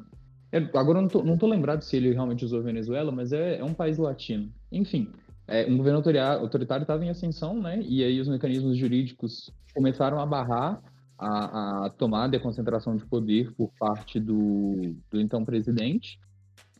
É, 0.55 0.59
agora 0.79 0.99
eu 0.99 1.03
não 1.03 1.09
tô, 1.09 1.25
não 1.25 1.37
tô 1.37 1.49
lembrado 1.49 1.83
se 1.83 1.97
ele 1.97 2.13
realmente 2.13 2.45
usou 2.45 2.63
Venezuela, 2.63 3.11
mas 3.11 3.33
é, 3.33 3.59
é 3.59 3.65
um 3.65 3.75
país 3.75 3.99
latino. 3.99 4.53
Enfim, 4.71 5.11
é, 5.49 5.67
um 5.67 5.77
governo 5.77 5.99
autoritário 5.99 6.85
estava 6.85 7.05
em 7.05 7.11
ascensão, 7.11 7.61
né? 7.61 7.83
E 7.83 8.05
aí 8.05 8.21
os 8.21 8.29
mecanismos 8.29 8.77
jurídicos 8.77 9.53
começaram 9.75 10.21
a 10.21 10.25
barrar 10.25 10.81
a, 11.19 11.87
a 11.87 11.91
tomada 11.91 12.37
e 12.37 12.39
a 12.39 12.41
concentração 12.41 12.97
de 12.97 13.05
poder 13.05 13.53
por 13.55 13.73
parte 13.77 14.21
do, 14.21 14.95
do 15.11 15.21
então 15.21 15.45
presidente. 15.45 16.21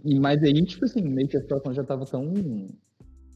E 0.05 0.21
mas 0.21 0.41
aí, 0.45 0.65
tipo 0.65 0.85
assim, 0.85 1.03
meio 1.03 1.27
que 1.27 1.37
a 1.37 1.41
situação 1.41 1.75
já 1.75 1.83
estava 1.83 2.07
tão 2.07 2.33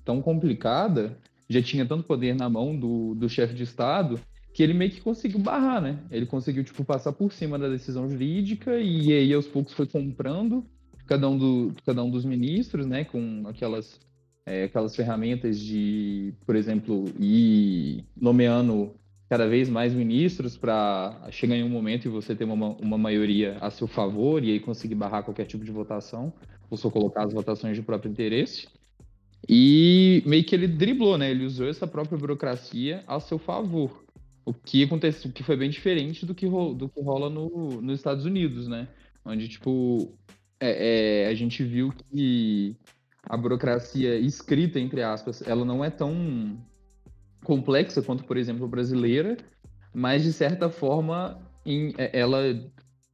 tão 0.05 0.23
complicada, 0.23 1.19
já 1.49 1.61
tinha 1.61 1.85
tanto 1.85 2.05
poder 2.05 2.37
na 2.37 2.49
mão 2.49 2.79
do, 2.79 3.13
do 3.17 3.29
chefe 3.29 3.55
de 3.55 3.65
estado 3.65 4.21
que 4.59 4.63
ele 4.65 4.75
meio 4.75 4.91
que 4.91 5.01
conseguiu 5.01 5.39
barrar, 5.39 5.81
né? 5.81 6.01
Ele 6.11 6.27
conseguiu 6.27 6.65
tipo 6.65 6.85
passar 6.85 7.13
por 7.13 7.33
cima 7.33 7.57
da 7.57 7.69
decisão 7.69 8.11
jurídica 8.11 8.77
e 8.81 9.13
aí 9.13 9.33
aos 9.33 9.47
poucos 9.47 9.73
foi 9.73 9.87
comprando 9.87 10.67
cada 11.07 11.29
um 11.29 11.39
do 11.39 11.73
cada 11.87 12.03
um 12.03 12.11
dos 12.11 12.25
ministros, 12.25 12.85
né? 12.85 13.05
Com 13.05 13.45
aquelas 13.47 14.01
é, 14.45 14.65
aquelas 14.65 14.97
ferramentas 14.97 15.61
de, 15.61 16.35
por 16.45 16.57
exemplo, 16.57 17.05
ir 17.21 18.05
nomeando 18.21 18.97
cada 19.29 19.47
vez 19.47 19.69
mais 19.69 19.95
ministros 19.95 20.57
para 20.57 21.29
chegar 21.31 21.55
em 21.55 21.63
um 21.63 21.69
momento 21.69 22.07
e 22.07 22.09
você 22.09 22.35
ter 22.35 22.43
uma, 22.43 22.71
uma 22.81 22.99
maioria 22.99 23.59
a 23.61 23.71
seu 23.71 23.87
favor 23.87 24.43
e 24.43 24.51
aí 24.51 24.59
conseguir 24.59 24.97
barrar 24.97 25.23
qualquer 25.23 25.45
tipo 25.45 25.65
de 25.65 25.71
votação, 25.71 26.33
ou 26.69 26.77
só 26.77 26.91
colocar 26.91 27.25
as 27.25 27.33
votações 27.33 27.77
de 27.77 27.83
próprio 27.83 28.11
interesse. 28.11 28.67
E 29.49 30.21
meio 30.27 30.43
que 30.43 30.55
ele 30.55 30.67
driblou, 30.67 31.17
né? 31.17 31.31
Ele 31.31 31.45
usou 31.45 31.69
essa 31.69 31.87
própria 31.87 32.19
burocracia 32.19 33.05
a 33.07 33.21
seu 33.21 33.39
favor. 33.39 34.08
O 34.49 34.55
que 34.55 34.83
aconteceu, 34.83 35.31
que 35.31 35.43
foi 35.43 35.59
bem 35.59 35.69
diferente 35.69 36.25
do 36.25 36.35
que, 36.35 36.47
ro, 36.47 36.73
do 36.73 36.89
que 36.89 37.03
rola 37.03 37.29
no, 37.29 37.83
nos 37.83 37.99
Estados 37.99 38.25
Unidos, 38.25 38.67
né? 38.67 38.89
Onde, 39.23 39.47
tipo, 39.47 40.17
é, 40.59 41.25
é, 41.25 41.29
a 41.29 41.35
gente 41.35 41.63
viu 41.63 41.93
que 41.93 42.75
a 43.25 43.37
burocracia 43.37 44.17
escrita, 44.17 44.81
entre 44.81 45.03
aspas, 45.03 45.43
ela 45.47 45.67
não 45.67 45.85
é 45.85 45.91
tão 45.91 46.59
complexa 47.45 48.01
quanto, 48.01 48.25
por 48.25 48.39
exemplo, 48.39 48.65
a 48.65 48.69
brasileira, 48.69 49.37
mas 49.93 50.23
de 50.23 50.33
certa 50.33 50.71
forma 50.71 51.39
em, 51.67 51.93
é, 51.99 52.19
ela 52.19 52.39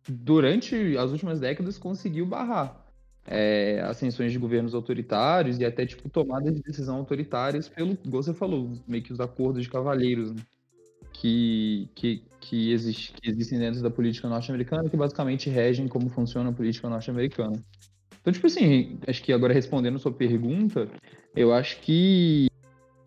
durante 0.08 0.96
as 0.96 1.10
últimas 1.10 1.40
décadas 1.40 1.78
conseguiu 1.78 2.26
barrar 2.26 2.84
é, 3.26 3.80
ascensões 3.80 4.30
de 4.30 4.38
governos 4.38 4.74
autoritários 4.74 5.58
e 5.58 5.64
até 5.64 5.86
tipo 5.86 6.08
tomadas 6.08 6.54
de 6.54 6.62
decisão 6.62 6.96
autoritárias 6.96 7.68
pelo, 7.68 7.98
igual 8.04 8.22
você 8.22 8.34
falou, 8.34 8.70
meio 8.86 9.02
que 9.02 9.12
os 9.12 9.20
acordos 9.20 9.62
de 9.62 9.70
cavalheiros 9.70 10.32
né? 10.32 10.42
Que, 11.14 11.88
que, 11.94 12.22
que, 12.40 12.72
existe, 12.72 13.12
que 13.12 13.30
existem 13.30 13.58
dentro 13.58 13.80
da 13.82 13.90
política 13.90 14.28
norte-americana 14.28 14.90
que 14.90 14.96
basicamente 14.96 15.48
regem 15.48 15.88
como 15.88 16.10
funciona 16.10 16.50
a 16.50 16.52
política 16.52 16.88
norte-americana. 16.88 17.64
Então, 18.20 18.32
tipo 18.32 18.46
assim, 18.46 18.98
acho 19.06 19.22
que 19.22 19.32
agora 19.32 19.54
respondendo 19.54 19.98
sua 19.98 20.12
pergunta, 20.12 20.88
eu 21.34 21.52
acho 21.52 21.80
que 21.80 22.48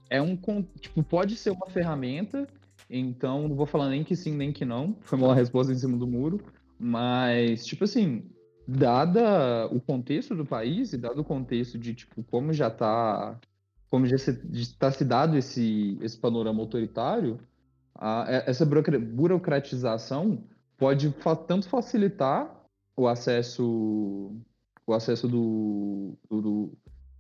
é 0.10 0.22
um. 0.22 0.36
Tipo, 0.80 1.04
pode 1.04 1.36
ser 1.36 1.52
uma 1.52 1.68
ferramenta, 1.68 2.48
então 2.90 3.48
não 3.48 3.56
vou 3.56 3.66
falar 3.66 3.90
nem 3.90 4.04
que 4.04 4.16
sim, 4.16 4.36
nem 4.36 4.52
que 4.52 4.64
não. 4.64 4.96
Foi 5.02 5.20
uma 5.20 5.36
resposta 5.36 5.72
em 5.72 5.78
cima 5.78 5.98
do 5.98 6.08
muro. 6.08 6.40
Mas, 6.80 7.66
tipo 7.66 7.84
assim, 7.84 8.24
dada 8.68 9.68
o 9.68 9.82
contexto 9.82 10.36
do 10.36 10.46
país 10.46 10.94
e 10.94 10.98
dado 10.98 11.22
o 11.22 11.26
contexto 11.26 11.78
de, 11.78 11.96
tipo, 11.96 12.24
como 12.24 12.54
já 12.54 12.68
está 12.68 13.40
como 13.90 14.06
já 14.06 14.18
está 14.18 14.92
se 14.92 15.06
dado 15.06 15.38
esse, 15.38 15.98
esse 16.02 16.18
panorama 16.18 16.60
autoritário, 16.60 17.40
a, 17.98 18.26
essa 18.46 18.66
burocratização 18.66 20.44
pode 20.78 21.14
tanto 21.48 21.68
facilitar 21.68 22.54
o 22.96 23.08
acesso 23.08 24.36
o 24.86 24.94
acesso 24.94 25.28
do, 25.28 26.18
do, 26.30 26.42
do, 26.42 26.78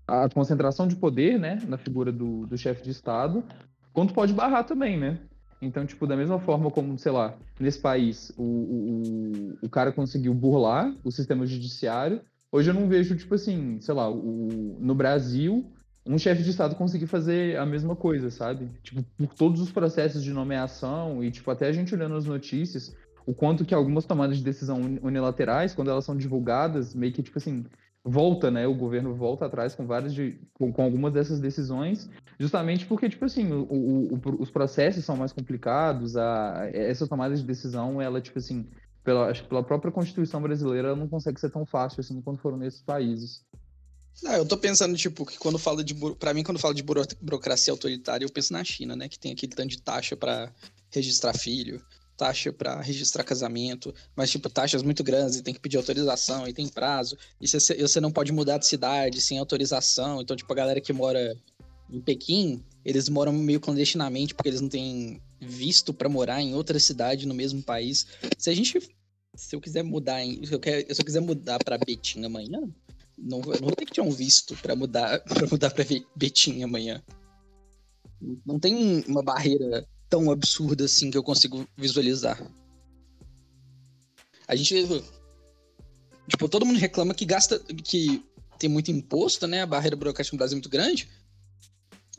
a 0.07 0.29
concentração 0.29 0.87
de 0.87 0.95
poder, 0.95 1.37
né, 1.37 1.61
na 1.67 1.77
figura 1.77 2.13
do, 2.13 2.47
do 2.47 2.57
chefe 2.57 2.81
de 2.81 2.91
Estado, 2.91 3.43
quanto 3.91 4.13
pode 4.13 4.31
barrar 4.33 4.63
também, 4.63 4.97
né? 4.97 5.19
Então, 5.61 5.85
tipo, 5.85 6.07
da 6.07 6.15
mesma 6.15 6.39
forma 6.39 6.71
como, 6.71 6.97
sei 6.97 7.11
lá, 7.11 7.35
nesse 7.59 7.79
país 7.79 8.31
o, 8.37 8.43
o, 8.43 9.57
o 9.63 9.69
cara 9.69 9.91
conseguiu 9.91 10.33
burlar 10.33 10.95
o 11.03 11.11
sistema 11.11 11.45
judiciário, 11.45 12.21
hoje 12.51 12.69
eu 12.69 12.73
não 12.73 12.87
vejo, 12.87 13.17
tipo 13.17 13.35
assim, 13.35 13.81
sei 13.81 13.93
lá, 13.93 14.09
o, 14.09 14.77
no 14.79 14.95
Brasil, 14.95 15.69
um 16.07 16.17
chefe 16.17 16.43
de 16.43 16.49
Estado 16.49 16.75
conseguir 16.75 17.07
fazer 17.07 17.57
a 17.57 17.65
mesma 17.65 17.95
coisa, 17.95 18.29
sabe? 18.29 18.69
Tipo, 18.83 19.03
por 19.17 19.33
todos 19.33 19.61
os 19.61 19.71
processos 19.71 20.23
de 20.23 20.31
nomeação 20.31 21.23
e, 21.23 21.29
tipo, 21.31 21.49
até 21.51 21.67
a 21.67 21.71
gente 21.71 21.93
olhando 21.93 22.15
as 22.15 22.25
notícias, 22.25 22.95
o 23.25 23.33
quanto 23.33 23.65
que 23.65 23.73
algumas 23.73 24.05
tomadas 24.05 24.37
de 24.37 24.43
decisão 24.43 24.79
unilaterais, 25.01 25.73
quando 25.73 25.91
elas 25.91 26.05
são 26.05 26.15
divulgadas, 26.15 26.95
meio 26.95 27.11
que, 27.11 27.21
tipo 27.21 27.37
assim, 27.37 27.65
volta, 28.03 28.49
né? 28.49 28.65
O 28.65 28.73
governo 28.73 29.13
volta 29.13 29.45
atrás 29.45 29.75
com 29.75 29.85
várias 29.85 30.13
de, 30.13 30.39
com, 30.53 30.71
com 30.71 30.81
algumas 30.81 31.13
dessas 31.13 31.39
decisões, 31.39 32.09
justamente 32.39 32.85
porque, 32.85 33.09
tipo 33.09 33.25
assim, 33.25 33.51
o, 33.51 33.63
o, 33.63 34.13
o, 34.13 34.19
os 34.39 34.49
processos 34.49 35.03
são 35.03 35.17
mais 35.17 35.33
complicados, 35.33 36.15
a, 36.15 36.69
essa 36.73 37.07
tomada 37.07 37.35
de 37.35 37.43
decisão, 37.43 38.01
ela, 38.01 38.21
tipo 38.21 38.39
assim, 38.39 38.65
pela, 39.03 39.29
acho 39.29 39.43
que 39.43 39.49
pela 39.49 39.63
própria 39.63 39.91
Constituição 39.91 40.41
brasileira, 40.41 40.89
ela 40.89 40.97
não 40.97 41.07
consegue 41.07 41.39
ser 41.39 41.49
tão 41.49 41.65
fácil 41.65 42.01
assim 42.01 42.21
quando 42.21 42.39
foram 42.39 42.57
nesses 42.57 42.81
países. 42.81 43.45
Não, 44.21 44.33
eu 44.33 44.45
tô 44.45 44.57
pensando, 44.57 44.97
tipo, 44.97 45.25
que 45.25 45.37
quando 45.37 45.59
fala 45.59 45.83
de. 45.83 45.93
para 46.15 46.33
mim, 46.33 46.43
quando 46.43 46.59
fala 46.59 46.73
de 46.73 46.83
burocracia 46.83 47.71
autoritária, 47.71 48.25
eu 48.25 48.29
penso 48.29 48.51
na 48.51 48.63
China, 48.63 48.95
né? 48.95 49.07
Que 49.07 49.19
tem 49.19 49.31
aquele 49.31 49.53
tanto 49.53 49.69
de 49.69 49.81
taxa 49.81 50.15
para 50.15 50.51
registrar 50.91 51.33
filho, 51.33 51.83
taxa 52.17 52.51
para 52.51 52.81
registrar 52.81 53.23
casamento, 53.23 53.93
mas 54.15 54.31
tipo 54.31 54.49
taxas 54.49 54.81
muito 54.81 55.03
grandes 55.03 55.35
e 55.35 55.43
tem 55.43 55.53
que 55.53 55.59
pedir 55.59 55.77
autorização 55.77 56.47
e 56.47 56.53
tem 56.53 56.67
prazo. 56.67 57.15
E 57.39 57.47
você, 57.47 57.75
você 57.75 58.01
não 58.01 58.11
pode 58.11 58.31
mudar 58.31 58.57
de 58.57 58.65
cidade 58.65 59.21
sem 59.21 59.37
autorização. 59.37 60.21
Então, 60.21 60.35
tipo, 60.35 60.51
a 60.51 60.55
galera 60.55 60.81
que 60.81 60.91
mora 60.91 61.37
em 61.89 62.01
Pequim, 62.01 62.63
eles 62.83 63.07
moram 63.07 63.31
meio 63.31 63.59
clandestinamente 63.59 64.33
porque 64.33 64.49
eles 64.49 64.61
não 64.61 64.69
têm 64.69 65.21
visto 65.39 65.93
para 65.93 66.09
morar 66.09 66.41
em 66.41 66.55
outra 66.55 66.79
cidade 66.79 67.27
no 67.27 67.35
mesmo 67.35 67.61
país. 67.61 68.07
Se 68.37 68.49
a 68.49 68.55
gente 68.55 68.79
se 69.35 69.55
eu 69.55 69.61
quiser 69.61 69.83
mudar 69.83 70.23
em, 70.23 70.43
se 70.43 70.51
eu, 70.51 70.59
quer, 70.59 70.83
se 70.93 70.99
eu 70.99 71.05
quiser 71.05 71.19
mudar 71.19 71.59
para 71.63 71.77
Betim 71.77 72.25
amanhã, 72.25 72.59
não, 73.17 73.39
não 73.39 73.59
vou 73.59 73.75
ter 73.75 73.85
que 73.85 73.93
ter 73.93 74.01
um 74.01 74.11
visto 74.11 74.55
para 74.57 74.75
mudar 74.75 75.19
para 75.25 75.47
mudar 75.47 75.71
para 75.71 75.85
Betim 76.15 76.61
amanhã. 76.61 77.03
Não 78.45 78.59
tem 78.59 79.03
uma 79.07 79.23
barreira 79.23 79.87
tão 80.09 80.31
absurda 80.31 80.85
assim 80.85 81.09
que 81.09 81.17
eu 81.17 81.23
consigo 81.23 81.67
visualizar. 81.75 82.39
A 84.47 84.55
gente. 84.55 85.03
Tipo, 86.27 86.49
todo 86.49 86.65
mundo 86.65 86.79
reclama 86.79 87.13
que 87.13 87.25
gasta. 87.25 87.59
que 87.59 88.23
tem 88.57 88.69
muito 88.69 88.91
imposto, 88.91 89.45
né? 89.45 89.61
A 89.61 89.67
barreira 89.67 89.95
burocrática 89.95 90.35
no 90.35 90.39
Brasil 90.39 90.55
é 90.55 90.57
muito 90.57 90.69
grande. 90.69 91.09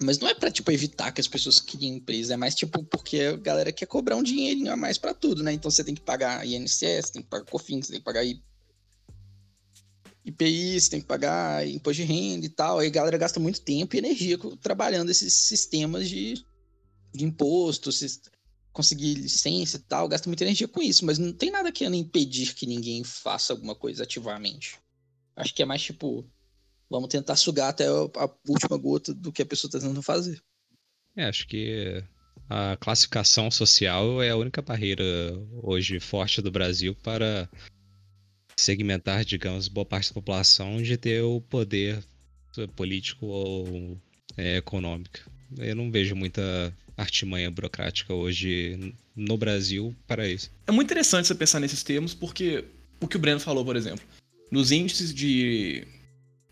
Mas 0.00 0.20
não 0.20 0.28
é 0.28 0.34
pra, 0.34 0.50
tipo, 0.50 0.70
evitar 0.70 1.10
que 1.10 1.20
as 1.20 1.26
pessoas 1.26 1.60
criem 1.60 1.96
empresa. 1.96 2.34
É 2.34 2.36
mais, 2.36 2.54
tipo, 2.54 2.84
porque 2.84 3.20
a 3.20 3.36
galera 3.36 3.72
quer 3.72 3.86
cobrar 3.86 4.14
um 4.14 4.22
dinheirinho 4.22 4.72
a 4.72 4.76
mais 4.76 4.96
para 4.96 5.12
tudo, 5.12 5.42
né? 5.42 5.52
Então 5.52 5.70
você 5.70 5.82
tem 5.82 5.94
que 5.94 6.00
pagar 6.00 6.46
INSS, 6.46 7.10
tem 7.10 7.22
que 7.22 7.28
pagar 7.28 7.44
COFINS, 7.46 7.88
tem 7.88 7.98
que 7.98 8.04
pagar 8.04 8.24
IPI, 10.30 10.80
você 10.80 10.90
tem 10.90 11.00
que 11.00 11.06
pagar 11.06 11.66
imposto 11.66 12.02
de 12.02 12.08
renda 12.08 12.46
e 12.46 12.48
tal. 12.48 12.78
Aí 12.78 12.88
a 12.88 12.90
galera 12.90 13.16
gasta 13.18 13.40
muito 13.40 13.60
tempo 13.60 13.94
e 13.94 13.98
energia 13.98 14.38
trabalhando 14.60 15.10
esses 15.10 15.32
sistemas 15.34 16.08
de 16.08 16.34
de 17.14 17.24
imposto, 17.24 17.90
se 17.90 18.20
conseguir 18.72 19.14
licença 19.14 19.76
e 19.76 19.80
tal, 19.80 20.08
gasta 20.08 20.28
muita 20.28 20.44
energia 20.44 20.68
com 20.68 20.80
isso, 20.80 21.04
mas 21.04 21.18
não 21.18 21.32
tem 21.32 21.50
nada 21.50 21.72
querendo 21.72 21.96
impedir 21.96 22.54
que 22.54 22.66
ninguém 22.66 23.02
faça 23.02 23.52
alguma 23.52 23.74
coisa 23.74 24.04
ativamente. 24.04 24.78
Acho 25.34 25.54
que 25.54 25.62
é 25.62 25.66
mais 25.66 25.82
tipo, 25.82 26.24
vamos 26.88 27.08
tentar 27.08 27.36
sugar 27.36 27.70
até 27.70 27.86
a 27.86 28.30
última 28.48 28.76
gota 28.76 29.12
do 29.12 29.32
que 29.32 29.42
a 29.42 29.46
pessoa 29.46 29.68
está 29.68 29.80
tentando 29.80 30.02
fazer. 30.02 30.40
É, 31.16 31.24
acho 31.24 31.48
que 31.48 32.04
a 32.48 32.76
classificação 32.76 33.50
social 33.50 34.22
é 34.22 34.30
a 34.30 34.36
única 34.36 34.62
barreira 34.62 35.04
hoje 35.62 35.98
forte 35.98 36.40
do 36.40 36.50
Brasil 36.50 36.94
para 37.02 37.48
segmentar, 38.58 39.24
digamos, 39.24 39.68
boa 39.68 39.84
parte 39.84 40.08
da 40.08 40.14
população 40.14 40.82
de 40.82 40.96
ter 40.96 41.22
o 41.22 41.40
poder 41.40 42.02
político 42.74 43.26
ou 43.26 43.96
é, 44.36 44.56
econômico. 44.56 45.30
Eu 45.56 45.76
não 45.76 45.92
vejo 45.92 46.16
muita 46.16 46.74
artimanha 46.96 47.48
burocrática 47.50 48.12
hoje 48.12 48.92
no 49.14 49.38
Brasil 49.38 49.94
para 50.08 50.26
isso. 50.26 50.50
É 50.66 50.72
muito 50.72 50.88
interessante 50.88 51.28
você 51.28 51.36
pensar 51.36 51.60
nesses 51.60 51.84
termos, 51.84 52.14
porque 52.14 52.64
o 53.00 53.06
que 53.06 53.16
o 53.16 53.20
Breno 53.20 53.38
falou, 53.38 53.64
por 53.64 53.76
exemplo, 53.76 54.04
nos 54.50 54.72
índices 54.72 55.14
de 55.14 55.86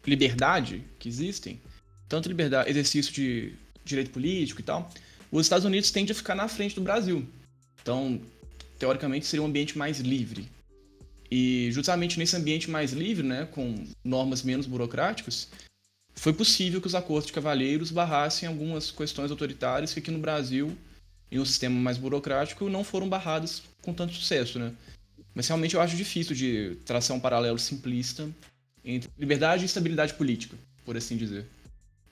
liberdade 0.06 0.84
que 1.00 1.08
existem, 1.08 1.60
tanto 2.08 2.28
liberdade, 2.28 2.70
exercício 2.70 3.12
de 3.12 3.52
direito 3.84 4.12
político 4.12 4.60
e 4.60 4.64
tal, 4.64 4.92
os 5.32 5.44
Estados 5.44 5.64
Unidos 5.64 5.90
tendem 5.90 6.12
a 6.12 6.14
ficar 6.14 6.36
na 6.36 6.46
frente 6.46 6.76
do 6.76 6.82
Brasil. 6.82 7.26
Então, 7.82 8.20
teoricamente, 8.78 9.26
seria 9.26 9.42
um 9.42 9.46
ambiente 9.46 9.76
mais 9.76 9.98
livre. 9.98 10.48
E 11.30 11.70
justamente 11.72 12.18
nesse 12.18 12.36
ambiente 12.36 12.70
mais 12.70 12.92
livre, 12.92 13.26
né, 13.26 13.46
com 13.50 13.84
normas 14.04 14.42
menos 14.42 14.66
burocráticas, 14.66 15.48
foi 16.14 16.32
possível 16.32 16.80
que 16.80 16.86
os 16.86 16.94
acordos 16.94 17.26
de 17.26 17.32
cavalheiros 17.32 17.90
barrassem 17.90 18.48
algumas 18.48 18.90
questões 18.90 19.30
autoritárias 19.30 19.92
que 19.92 19.98
aqui 19.98 20.10
no 20.10 20.18
Brasil, 20.18 20.76
em 21.30 21.38
um 21.38 21.44
sistema 21.44 21.78
mais 21.78 21.98
burocrático, 21.98 22.68
não 22.68 22.82
foram 22.82 23.08
barradas 23.08 23.62
com 23.82 23.92
tanto 23.92 24.14
sucesso, 24.14 24.58
né? 24.58 24.72
Mas 25.34 25.46
realmente 25.48 25.74
eu 25.74 25.80
acho 25.80 25.96
difícil 25.96 26.34
de 26.34 26.78
traçar 26.84 27.14
um 27.16 27.20
paralelo 27.20 27.58
simplista 27.58 28.28
entre 28.82 29.10
liberdade 29.18 29.62
e 29.62 29.66
estabilidade 29.66 30.14
política, 30.14 30.56
por 30.84 30.96
assim 30.96 31.16
dizer. 31.16 31.44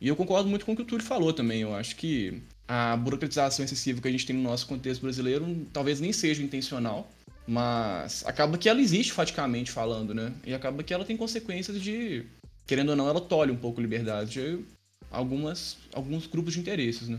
E 0.01 0.09
eu 0.09 0.17
concordo 0.17 0.49
muito 0.49 0.67
com 0.67 0.73
o 0.73 0.77
que 0.77 0.83
o 0.83 0.85
Túlio 0.85 1.07
falou 1.07 1.33
também. 1.33 1.63
Eu 1.63 1.75
acho 1.75 1.97
que 1.97 2.43
a 2.69 2.97
burocratização 2.97 3.65
excessiva 3.65 4.03
que 4.03 4.09
a 4.09 4.11
gente 4.11 4.27
tem 4.27 4.37
no 4.37 4.43
nosso 4.43 4.67
contexto 4.67 5.01
brasileiro 5.01 5.67
talvez 5.73 6.01
nem 6.01 6.13
seja 6.13 6.43
intencional, 6.43 7.11
mas 7.47 8.25
acaba 8.27 8.57
que 8.57 8.69
ela 8.69 8.81
existe 8.81 9.13
faticamente 9.13 9.71
falando, 9.71 10.15
né? 10.15 10.33
E 10.47 10.55
acaba 10.55 10.83
que 10.83 10.95
ela 10.95 11.05
tem 11.05 11.17
consequências 11.17 11.81
de, 11.81 12.25
querendo 12.67 12.91
ou 12.91 12.97
não, 12.97 13.09
ela 13.09 13.21
tolhe 13.21 13.53
um 13.53 13.57
pouco 13.57 13.81
a 13.81 13.83
liberdade 13.83 14.31
de 14.31 14.65
algumas, 15.11 15.77
alguns 15.93 16.27
grupos 16.27 16.55
de 16.55 16.61
interesses, 16.61 17.09
né? 17.09 17.19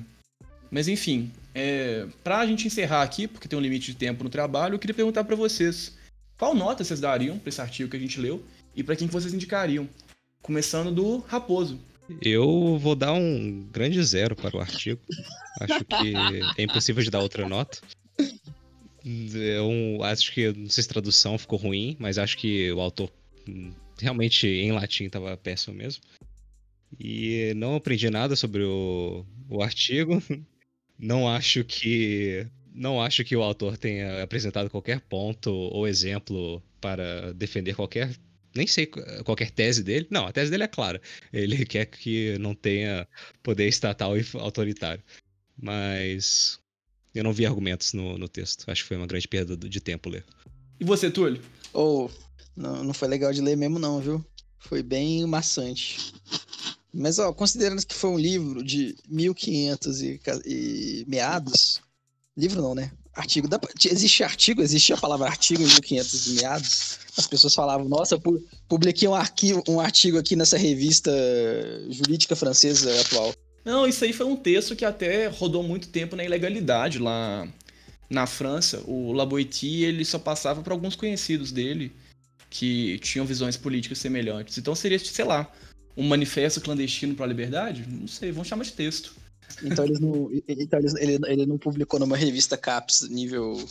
Mas 0.72 0.88
enfim, 0.88 1.32
é, 1.54 2.08
para 2.24 2.40
a 2.40 2.46
gente 2.46 2.68
encerrar 2.68 3.04
aqui, 3.04 3.28
porque 3.28 3.48
tem 3.48 3.58
um 3.58 3.62
limite 3.62 3.92
de 3.92 3.98
tempo 3.98 4.24
no 4.24 4.30
trabalho, 4.30 4.76
eu 4.76 4.80
queria 4.80 4.96
perguntar 4.96 5.24
para 5.24 5.36
vocês 5.36 5.96
qual 6.38 6.54
nota 6.54 6.84
vocês 6.84 7.00
dariam 7.00 7.38
para 7.40 7.50
esse 7.50 7.62
artigo 7.62 7.90
que 7.90 7.96
a 7.96 8.00
gente 8.00 8.20
leu 8.20 8.44
e 8.76 8.84
para 8.84 8.96
quem 8.96 9.08
que 9.08 9.14
vocês 9.14 9.34
indicariam? 9.34 9.88
Começando 10.42 10.92
do 10.92 11.20
Raposo. 11.20 11.80
Eu 12.22 12.78
vou 12.78 12.96
dar 12.96 13.14
um 13.14 13.66
grande 13.72 14.04
zero 14.04 14.36
para 14.36 14.56
o 14.56 14.60
artigo. 14.60 15.00
Acho 15.62 15.84
que 15.86 16.14
é 16.58 16.64
impossível 16.64 17.02
de 17.02 17.10
dar 17.10 17.22
outra 17.22 17.48
nota. 17.48 17.80
Eu 19.06 20.04
acho 20.04 20.34
que, 20.34 20.52
não 20.52 20.70
sei 20.70 20.82
se 20.84 20.90
tradução 20.90 21.38
ficou 21.38 21.60
ruim, 21.60 21.96
mas 22.00 22.18
acho 22.18 22.38
que 22.38 22.72
o 22.72 22.82
autor 22.82 23.12
hum, 23.48 23.72
realmente 24.00 24.48
em 24.48 24.72
latim 24.72 25.06
estava 25.06 25.38
péssimo 25.38 25.76
mesmo. 25.76 26.04
E 27.00 27.54
não 27.56 27.76
aprendi 27.76 28.10
nada 28.10 28.36
sobre 28.36 28.64
o, 28.64 29.26
o 29.50 29.62
artigo. 29.62 30.22
Não 30.98 31.28
acho 31.28 31.66
que 31.66 32.48
não 32.74 33.02
acho 33.02 33.26
que 33.26 33.36
o 33.36 33.44
autor 33.44 33.78
tenha 33.78 34.24
apresentado 34.24 34.70
qualquer 34.70 35.02
ponto 35.02 35.52
ou 35.52 35.86
exemplo 35.86 36.64
para 36.80 37.34
defender 37.34 37.76
qualquer 37.76 38.16
nem 38.56 38.66
sei 38.66 38.86
qualquer 39.26 39.52
tese 39.52 39.84
dele. 39.84 40.08
Não, 40.10 40.26
a 40.26 40.32
tese 40.32 40.50
dele 40.50 40.64
é 40.64 40.68
clara. 40.68 41.02
Ele 41.34 41.64
quer 41.68 41.86
que 41.86 42.38
não 42.40 42.56
tenha 42.56 43.06
poder 43.44 43.68
estatal 43.68 44.18
e 44.18 44.26
autoritário. 44.36 45.04
Mas 45.62 46.60
eu 47.16 47.24
não 47.24 47.34
vi 47.34 47.46
argumentos 47.46 47.94
no, 47.94 48.18
no 48.18 48.28
texto. 48.28 48.70
Acho 48.70 48.84
que 48.84 48.88
foi 48.90 48.98
uma 48.98 49.08
grande 49.08 49.28
perda 49.28 49.56
de 49.56 49.80
tempo 49.80 50.10
ler. 50.10 50.26
E 50.80 50.84
você, 50.84 51.10
Túlio? 51.10 51.42
Oh, 51.74 52.10
não, 52.56 52.84
não 52.84 52.94
foi 52.94 53.08
legal 53.08 53.32
de 53.32 53.42
ler 53.42 53.56
mesmo 53.56 53.80
não, 53.80 54.00
viu? 54.00 54.26
Foi 54.60 54.84
bem 54.84 55.26
maçante. 55.26 56.14
Mas, 56.94 57.20
ó, 57.20 57.34
considerando 57.34 57.86
que 57.86 57.94
foi 57.94 58.10
um 58.10 58.18
livro 58.18 58.64
de 58.64 58.96
1500 59.08 60.02
e, 60.02 60.20
e 60.46 61.06
meados, 61.08 61.82
livro 62.38 62.62
não, 62.62 62.74
né? 62.74 62.92
Artigo, 63.14 63.48
da, 63.48 63.60
existe 63.86 64.24
artigo, 64.24 64.62
existe 64.62 64.92
a 64.92 64.98
palavra 64.98 65.28
artigo 65.28 65.62
em 65.62 65.68
1500 65.68 66.28
e 66.28 66.32
meados, 66.34 67.00
as 67.18 67.28
pessoas 67.28 67.54
falavam, 67.54 67.88
nossa, 67.88 68.20
publiquei 68.68 69.08
um, 69.08 69.16
arquivo, 69.16 69.64
um 69.70 69.80
artigo 69.80 70.18
aqui 70.18 70.36
nessa 70.36 70.58
revista 70.58 71.12
jurídica 71.90 72.36
francesa 72.36 73.00
atual. 73.02 73.34
Não, 73.66 73.88
isso 73.88 74.06
aí 74.06 74.14
foi 74.14 74.28
um 74.28 74.36
texto 74.36 74.76
que 74.76 74.86
até 74.86 75.28
rodou 75.28 75.64
muito 75.64 75.90
tempo 75.90 76.16
na 76.16 76.24
ilegalidade 76.24 77.00
lá 77.00 77.48
na 78.08 78.28
França. 78.28 78.84
O 78.86 79.12
Laboiti, 79.12 79.84
ele 79.84 80.06
só 80.06 80.20
passava 80.20 80.62
para 80.62 80.72
alguns 80.72 80.96
conhecidos 80.96 81.52
dele 81.52 81.92
que 82.48 83.00
tinham 83.00 83.26
visões 83.26 83.58
políticas 83.58 83.98
semelhantes. 83.98 84.60
Então 84.60 84.76
seria, 84.76 85.00
sei 85.00 85.26
lá, 85.26 85.52
um 85.98 86.08
manifesto 86.08 86.62
clandestino 86.62 87.16
para 87.16 87.26
a 87.26 87.28
liberdade? 87.28 87.86
Não 87.90 88.08
sei, 88.08 88.32
vamos 88.32 88.48
chamar 88.48 88.64
de 88.64 88.74
texto. 88.74 89.16
Então, 89.64 89.86
eles 89.86 90.00
não, 90.00 90.30
então 90.48 90.80
ele, 91.00 91.20
ele 91.28 91.46
não 91.46 91.58
publicou 91.58 92.00
numa 92.00 92.18
revista 92.18 92.58
CAPS 92.58 93.10
nível 93.10 93.64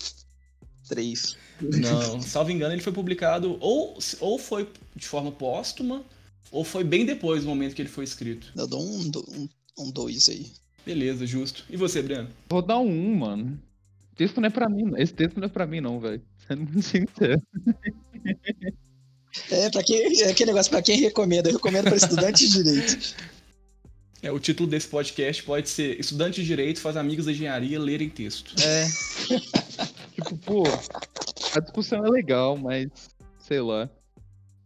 3. 0.89 1.37
Não, 1.61 2.21
salvo 2.21 2.51
engano, 2.51 2.75
ele 2.75 2.83
foi 2.83 2.93
publicado 2.93 3.57
ou, 3.61 3.99
ou 4.21 4.39
foi 4.39 4.69
de 4.95 5.07
forma 5.07 5.33
póstuma, 5.33 6.05
ou 6.51 6.65
foi 6.65 6.85
bem 6.85 7.05
depois 7.05 7.43
do 7.43 7.49
momento 7.49 7.75
que 7.75 7.83
ele 7.83 7.89
foi 7.89 8.05
escrito. 8.05 8.53
Eu 8.57 8.67
dou 8.67 8.83
um 8.83 9.09
2 9.09 9.29
um, 9.29 9.49
um 9.79 9.91
dois 9.91 10.29
aí. 10.29 10.51
Beleza, 10.85 11.27
justo. 11.27 11.65
E 11.71 11.77
você, 11.77 12.03
Breno? 12.03 12.29
Vou 12.49 12.63
dar 12.63 12.79
um 12.79 12.89
1, 12.89 13.07
um, 13.07 13.17
mano. 13.17 13.61
Esse 14.07 14.17
texto 14.17 14.41
não 14.41 14.47
é 14.47 14.51
pra 14.51 14.69
mim, 14.69 14.93
esse 14.97 15.13
texto 15.13 15.37
não 15.39 15.47
é 15.47 15.49
pra 15.49 15.67
mim, 15.67 15.81
não, 15.81 15.99
velho. 15.99 16.23
Sendo 16.47 16.63
muito 16.63 16.83
sincero. 16.83 17.43
É, 19.51 19.71
pra 19.71 19.83
quem, 19.83 20.23
é 20.23 20.31
aquele 20.31 20.53
negócio 20.53 20.71
pra 20.71 20.83
quem 20.83 21.01
recomenda. 21.01 21.49
Eu 21.49 21.55
recomendo 21.55 21.85
pra 21.85 21.97
estudante 21.97 22.47
de 22.49 22.63
direito. 22.63 23.17
É, 24.23 24.31
o 24.31 24.39
título 24.39 24.69
desse 24.69 24.89
podcast 24.89 25.43
pode 25.43 25.69
ser 25.69 26.01
Estudante 26.01 26.41
de 26.41 26.47
Direito 26.47 26.81
faz 26.81 26.97
amigos 26.97 27.27
da 27.27 27.33
engenharia 27.33 27.79
lerem 27.79 28.09
texto. 28.09 28.55
É. 28.63 28.87
tipo, 30.15 30.37
pô, 30.39 30.63
a 31.55 31.61
discussão 31.61 32.07
é 32.07 32.09
legal, 32.09 32.57
mas 32.57 32.89
sei 33.39 33.61
lá. 33.61 33.91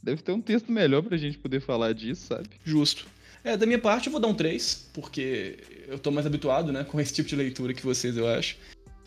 Deve 0.00 0.22
ter 0.22 0.30
um 0.30 0.40
texto 0.40 0.70
melhor 0.70 1.02
pra 1.02 1.16
gente 1.16 1.38
poder 1.38 1.60
falar 1.60 1.92
disso, 1.92 2.26
sabe? 2.28 2.48
Justo. 2.64 3.06
É, 3.48 3.56
da 3.56 3.64
minha 3.64 3.78
parte 3.78 4.08
eu 4.08 4.12
vou 4.12 4.20
dar 4.20 4.28
um 4.28 4.34
3, 4.34 4.90
porque 4.92 5.56
eu 5.86 5.98
tô 5.98 6.10
mais 6.10 6.26
habituado, 6.26 6.70
né, 6.70 6.84
com 6.90 7.00
esse 7.00 7.14
tipo 7.14 7.26
de 7.26 7.34
leitura 7.34 7.72
que 7.72 7.82
vocês, 7.82 8.14
eu 8.14 8.28
acho. 8.28 8.58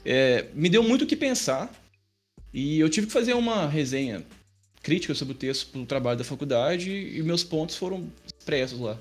É, 0.04 0.48
me 0.56 0.68
deu 0.68 0.82
muito 0.82 1.04
o 1.04 1.08
que 1.08 1.16
pensar, 1.16 1.72
e 2.52 2.80
eu 2.80 2.90
tive 2.90 3.06
que 3.06 3.14
fazer 3.14 3.36
uma 3.36 3.68
resenha 3.68 4.26
crítica 4.82 5.14
sobre 5.14 5.36
o 5.36 5.38
texto 5.38 5.70
pro 5.72 5.86
trabalho 5.86 6.18
da 6.18 6.24
faculdade, 6.24 6.90
e 6.90 7.22
meus 7.22 7.44
pontos 7.44 7.76
foram 7.76 8.12
expressos 8.26 8.80
lá. 8.80 8.98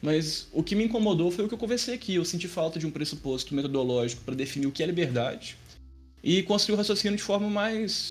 Mas 0.00 0.48
o 0.52 0.62
que 0.62 0.74
me 0.74 0.84
incomodou 0.84 1.30
foi 1.30 1.44
o 1.44 1.48
que 1.48 1.54
eu 1.54 1.58
conversei 1.58 1.94
aqui. 1.94 2.14
Eu 2.14 2.24
senti 2.24 2.48
falta 2.48 2.78
de 2.78 2.86
um 2.86 2.90
pressuposto 2.90 3.54
metodológico 3.54 4.22
para 4.24 4.34
definir 4.34 4.68
o 4.68 4.72
que 4.72 4.82
é 4.82 4.86
liberdade 4.86 5.58
e 6.22 6.42
construir 6.44 6.76
o 6.76 6.78
raciocínio 6.78 7.16
de 7.16 7.22
forma 7.22 7.50
mais 7.50 8.08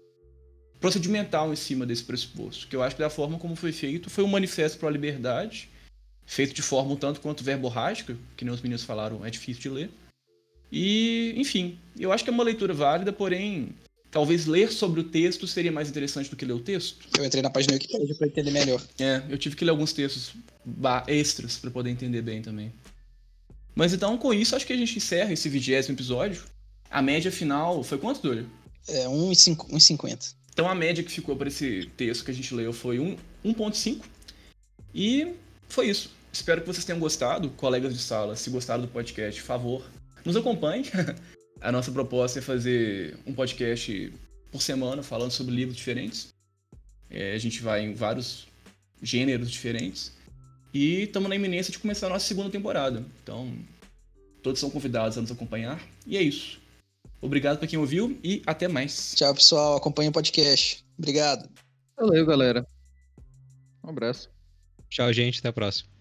procedimental 0.79 1.51
em 1.51 1.55
cima 1.55 1.85
desse 1.87 2.03
pressuposto. 2.03 2.67
Que 2.67 2.75
eu 2.75 2.83
acho 2.83 2.95
que 2.95 3.01
da 3.01 3.09
forma 3.09 3.39
como 3.39 3.55
foi 3.55 3.71
feito 3.71 4.09
foi 4.09 4.23
um 4.23 4.27
manifesto 4.27 4.77
para 4.77 4.89
a 4.89 4.91
liberdade, 4.91 5.69
feito 6.27 6.53
de 6.53 6.61
forma 6.61 6.91
um 6.91 6.97
tanto 6.97 7.21
quanto 7.21 7.43
verborrágica, 7.43 8.15
que 8.35 8.45
nem 8.45 8.53
os 8.53 8.61
meninos 8.61 8.83
falaram, 8.83 9.25
é 9.25 9.29
difícil 9.31 9.61
de 9.61 9.69
ler. 9.69 9.89
E, 10.71 11.33
enfim, 11.37 11.79
eu 11.97 12.11
acho 12.11 12.23
que 12.23 12.29
é 12.29 12.33
uma 12.33 12.43
leitura 12.43 12.73
válida, 12.73 13.13
porém 13.13 13.69
talvez 14.11 14.45
ler 14.45 14.71
sobre 14.71 14.99
o 14.99 15.03
texto 15.05 15.47
seria 15.47 15.71
mais 15.71 15.89
interessante 15.89 16.29
do 16.29 16.35
que 16.35 16.45
ler 16.45 16.53
o 16.53 16.59
texto. 16.59 17.07
Eu 17.17 17.25
entrei 17.25 17.41
na 17.41 17.49
página 17.49 17.73
Wikipedia 17.73 18.15
para 18.15 18.27
entender 18.27 18.51
melhor. 18.51 18.83
É, 18.99 19.23
eu 19.29 19.37
tive 19.37 19.55
que 19.55 19.63
ler 19.63 19.71
alguns 19.71 19.93
textos 19.93 20.33
extras 21.07 21.57
para 21.57 21.71
poder 21.71 21.89
entender 21.89 22.21
bem 22.21 22.41
também. 22.41 22.73
Mas 23.73 23.93
então, 23.93 24.17
com 24.17 24.33
isso, 24.33 24.55
acho 24.55 24.65
que 24.65 24.73
a 24.73 24.77
gente 24.77 24.97
encerra 24.97 25.31
esse 25.31 25.47
vigésimo 25.47 25.95
episódio. 25.95 26.43
A 26.89 27.01
média 27.01 27.31
final 27.31 27.83
foi 27.83 27.97
quanto, 27.97 28.19
Túlio? 28.21 28.49
É, 28.87 29.05
1,50. 29.05 30.33
Então 30.51 30.67
a 30.67 30.73
média 30.73 31.03
que 31.03 31.11
ficou 31.11 31.35
para 31.35 31.47
esse 31.47 31.89
texto 31.95 32.25
que 32.25 32.31
a 32.31 32.33
gente 32.33 32.53
leu 32.53 32.73
foi 32.73 32.97
1,5. 33.45 34.01
E 34.93 35.33
foi 35.69 35.89
isso. 35.89 36.16
Espero 36.37 36.61
que 36.61 36.67
vocês 36.67 36.85
tenham 36.85 36.99
gostado, 36.99 37.49
colegas 37.49 37.91
de 37.91 37.99
sala. 37.99 38.35
Se 38.35 38.51
gostaram 38.51 38.83
do 38.83 38.87
podcast, 38.87 39.41
favor, 39.41 39.83
nos 40.23 40.35
acompanhe. 40.35 40.85
A 41.59 41.71
nossa 41.71 41.91
proposta 41.91 42.37
é 42.37 42.41
fazer 42.43 43.17
um 43.25 43.33
podcast 43.33 44.13
por 44.51 44.61
semana 44.61 45.01
falando 45.01 45.31
sobre 45.31 45.55
livros 45.55 45.75
diferentes. 45.75 46.27
É, 47.09 47.33
a 47.33 47.37
gente 47.39 47.63
vai 47.63 47.83
em 47.83 47.95
vários 47.95 48.47
gêneros 49.01 49.49
diferentes. 49.49 50.13
E 50.71 51.03
estamos 51.03 51.27
na 51.27 51.35
iminência 51.35 51.71
de 51.71 51.79
começar 51.79 52.05
a 52.05 52.11
nossa 52.11 52.27
segunda 52.27 52.51
temporada. 52.51 53.03
Então, 53.23 53.51
todos 54.43 54.59
são 54.59 54.69
convidados 54.69 55.17
a 55.17 55.21
nos 55.21 55.31
acompanhar. 55.31 55.81
E 56.05 56.17
é 56.17 56.21
isso. 56.21 56.61
Obrigado 57.19 57.57
para 57.57 57.67
quem 57.67 57.79
ouviu 57.79 58.19
e 58.23 58.43
até 58.45 58.67
mais. 58.67 59.15
Tchau, 59.15 59.33
pessoal. 59.33 59.77
Acompanhe 59.77 60.09
o 60.09 60.13
podcast. 60.13 60.85
Obrigado. 60.99 61.49
Valeu, 61.97 62.23
galera. 62.27 62.63
Um 63.83 63.89
abraço. 63.89 64.29
Tchau, 64.87 65.11
gente. 65.11 65.39
Até 65.39 65.47
a 65.47 65.53
próxima. 65.53 65.96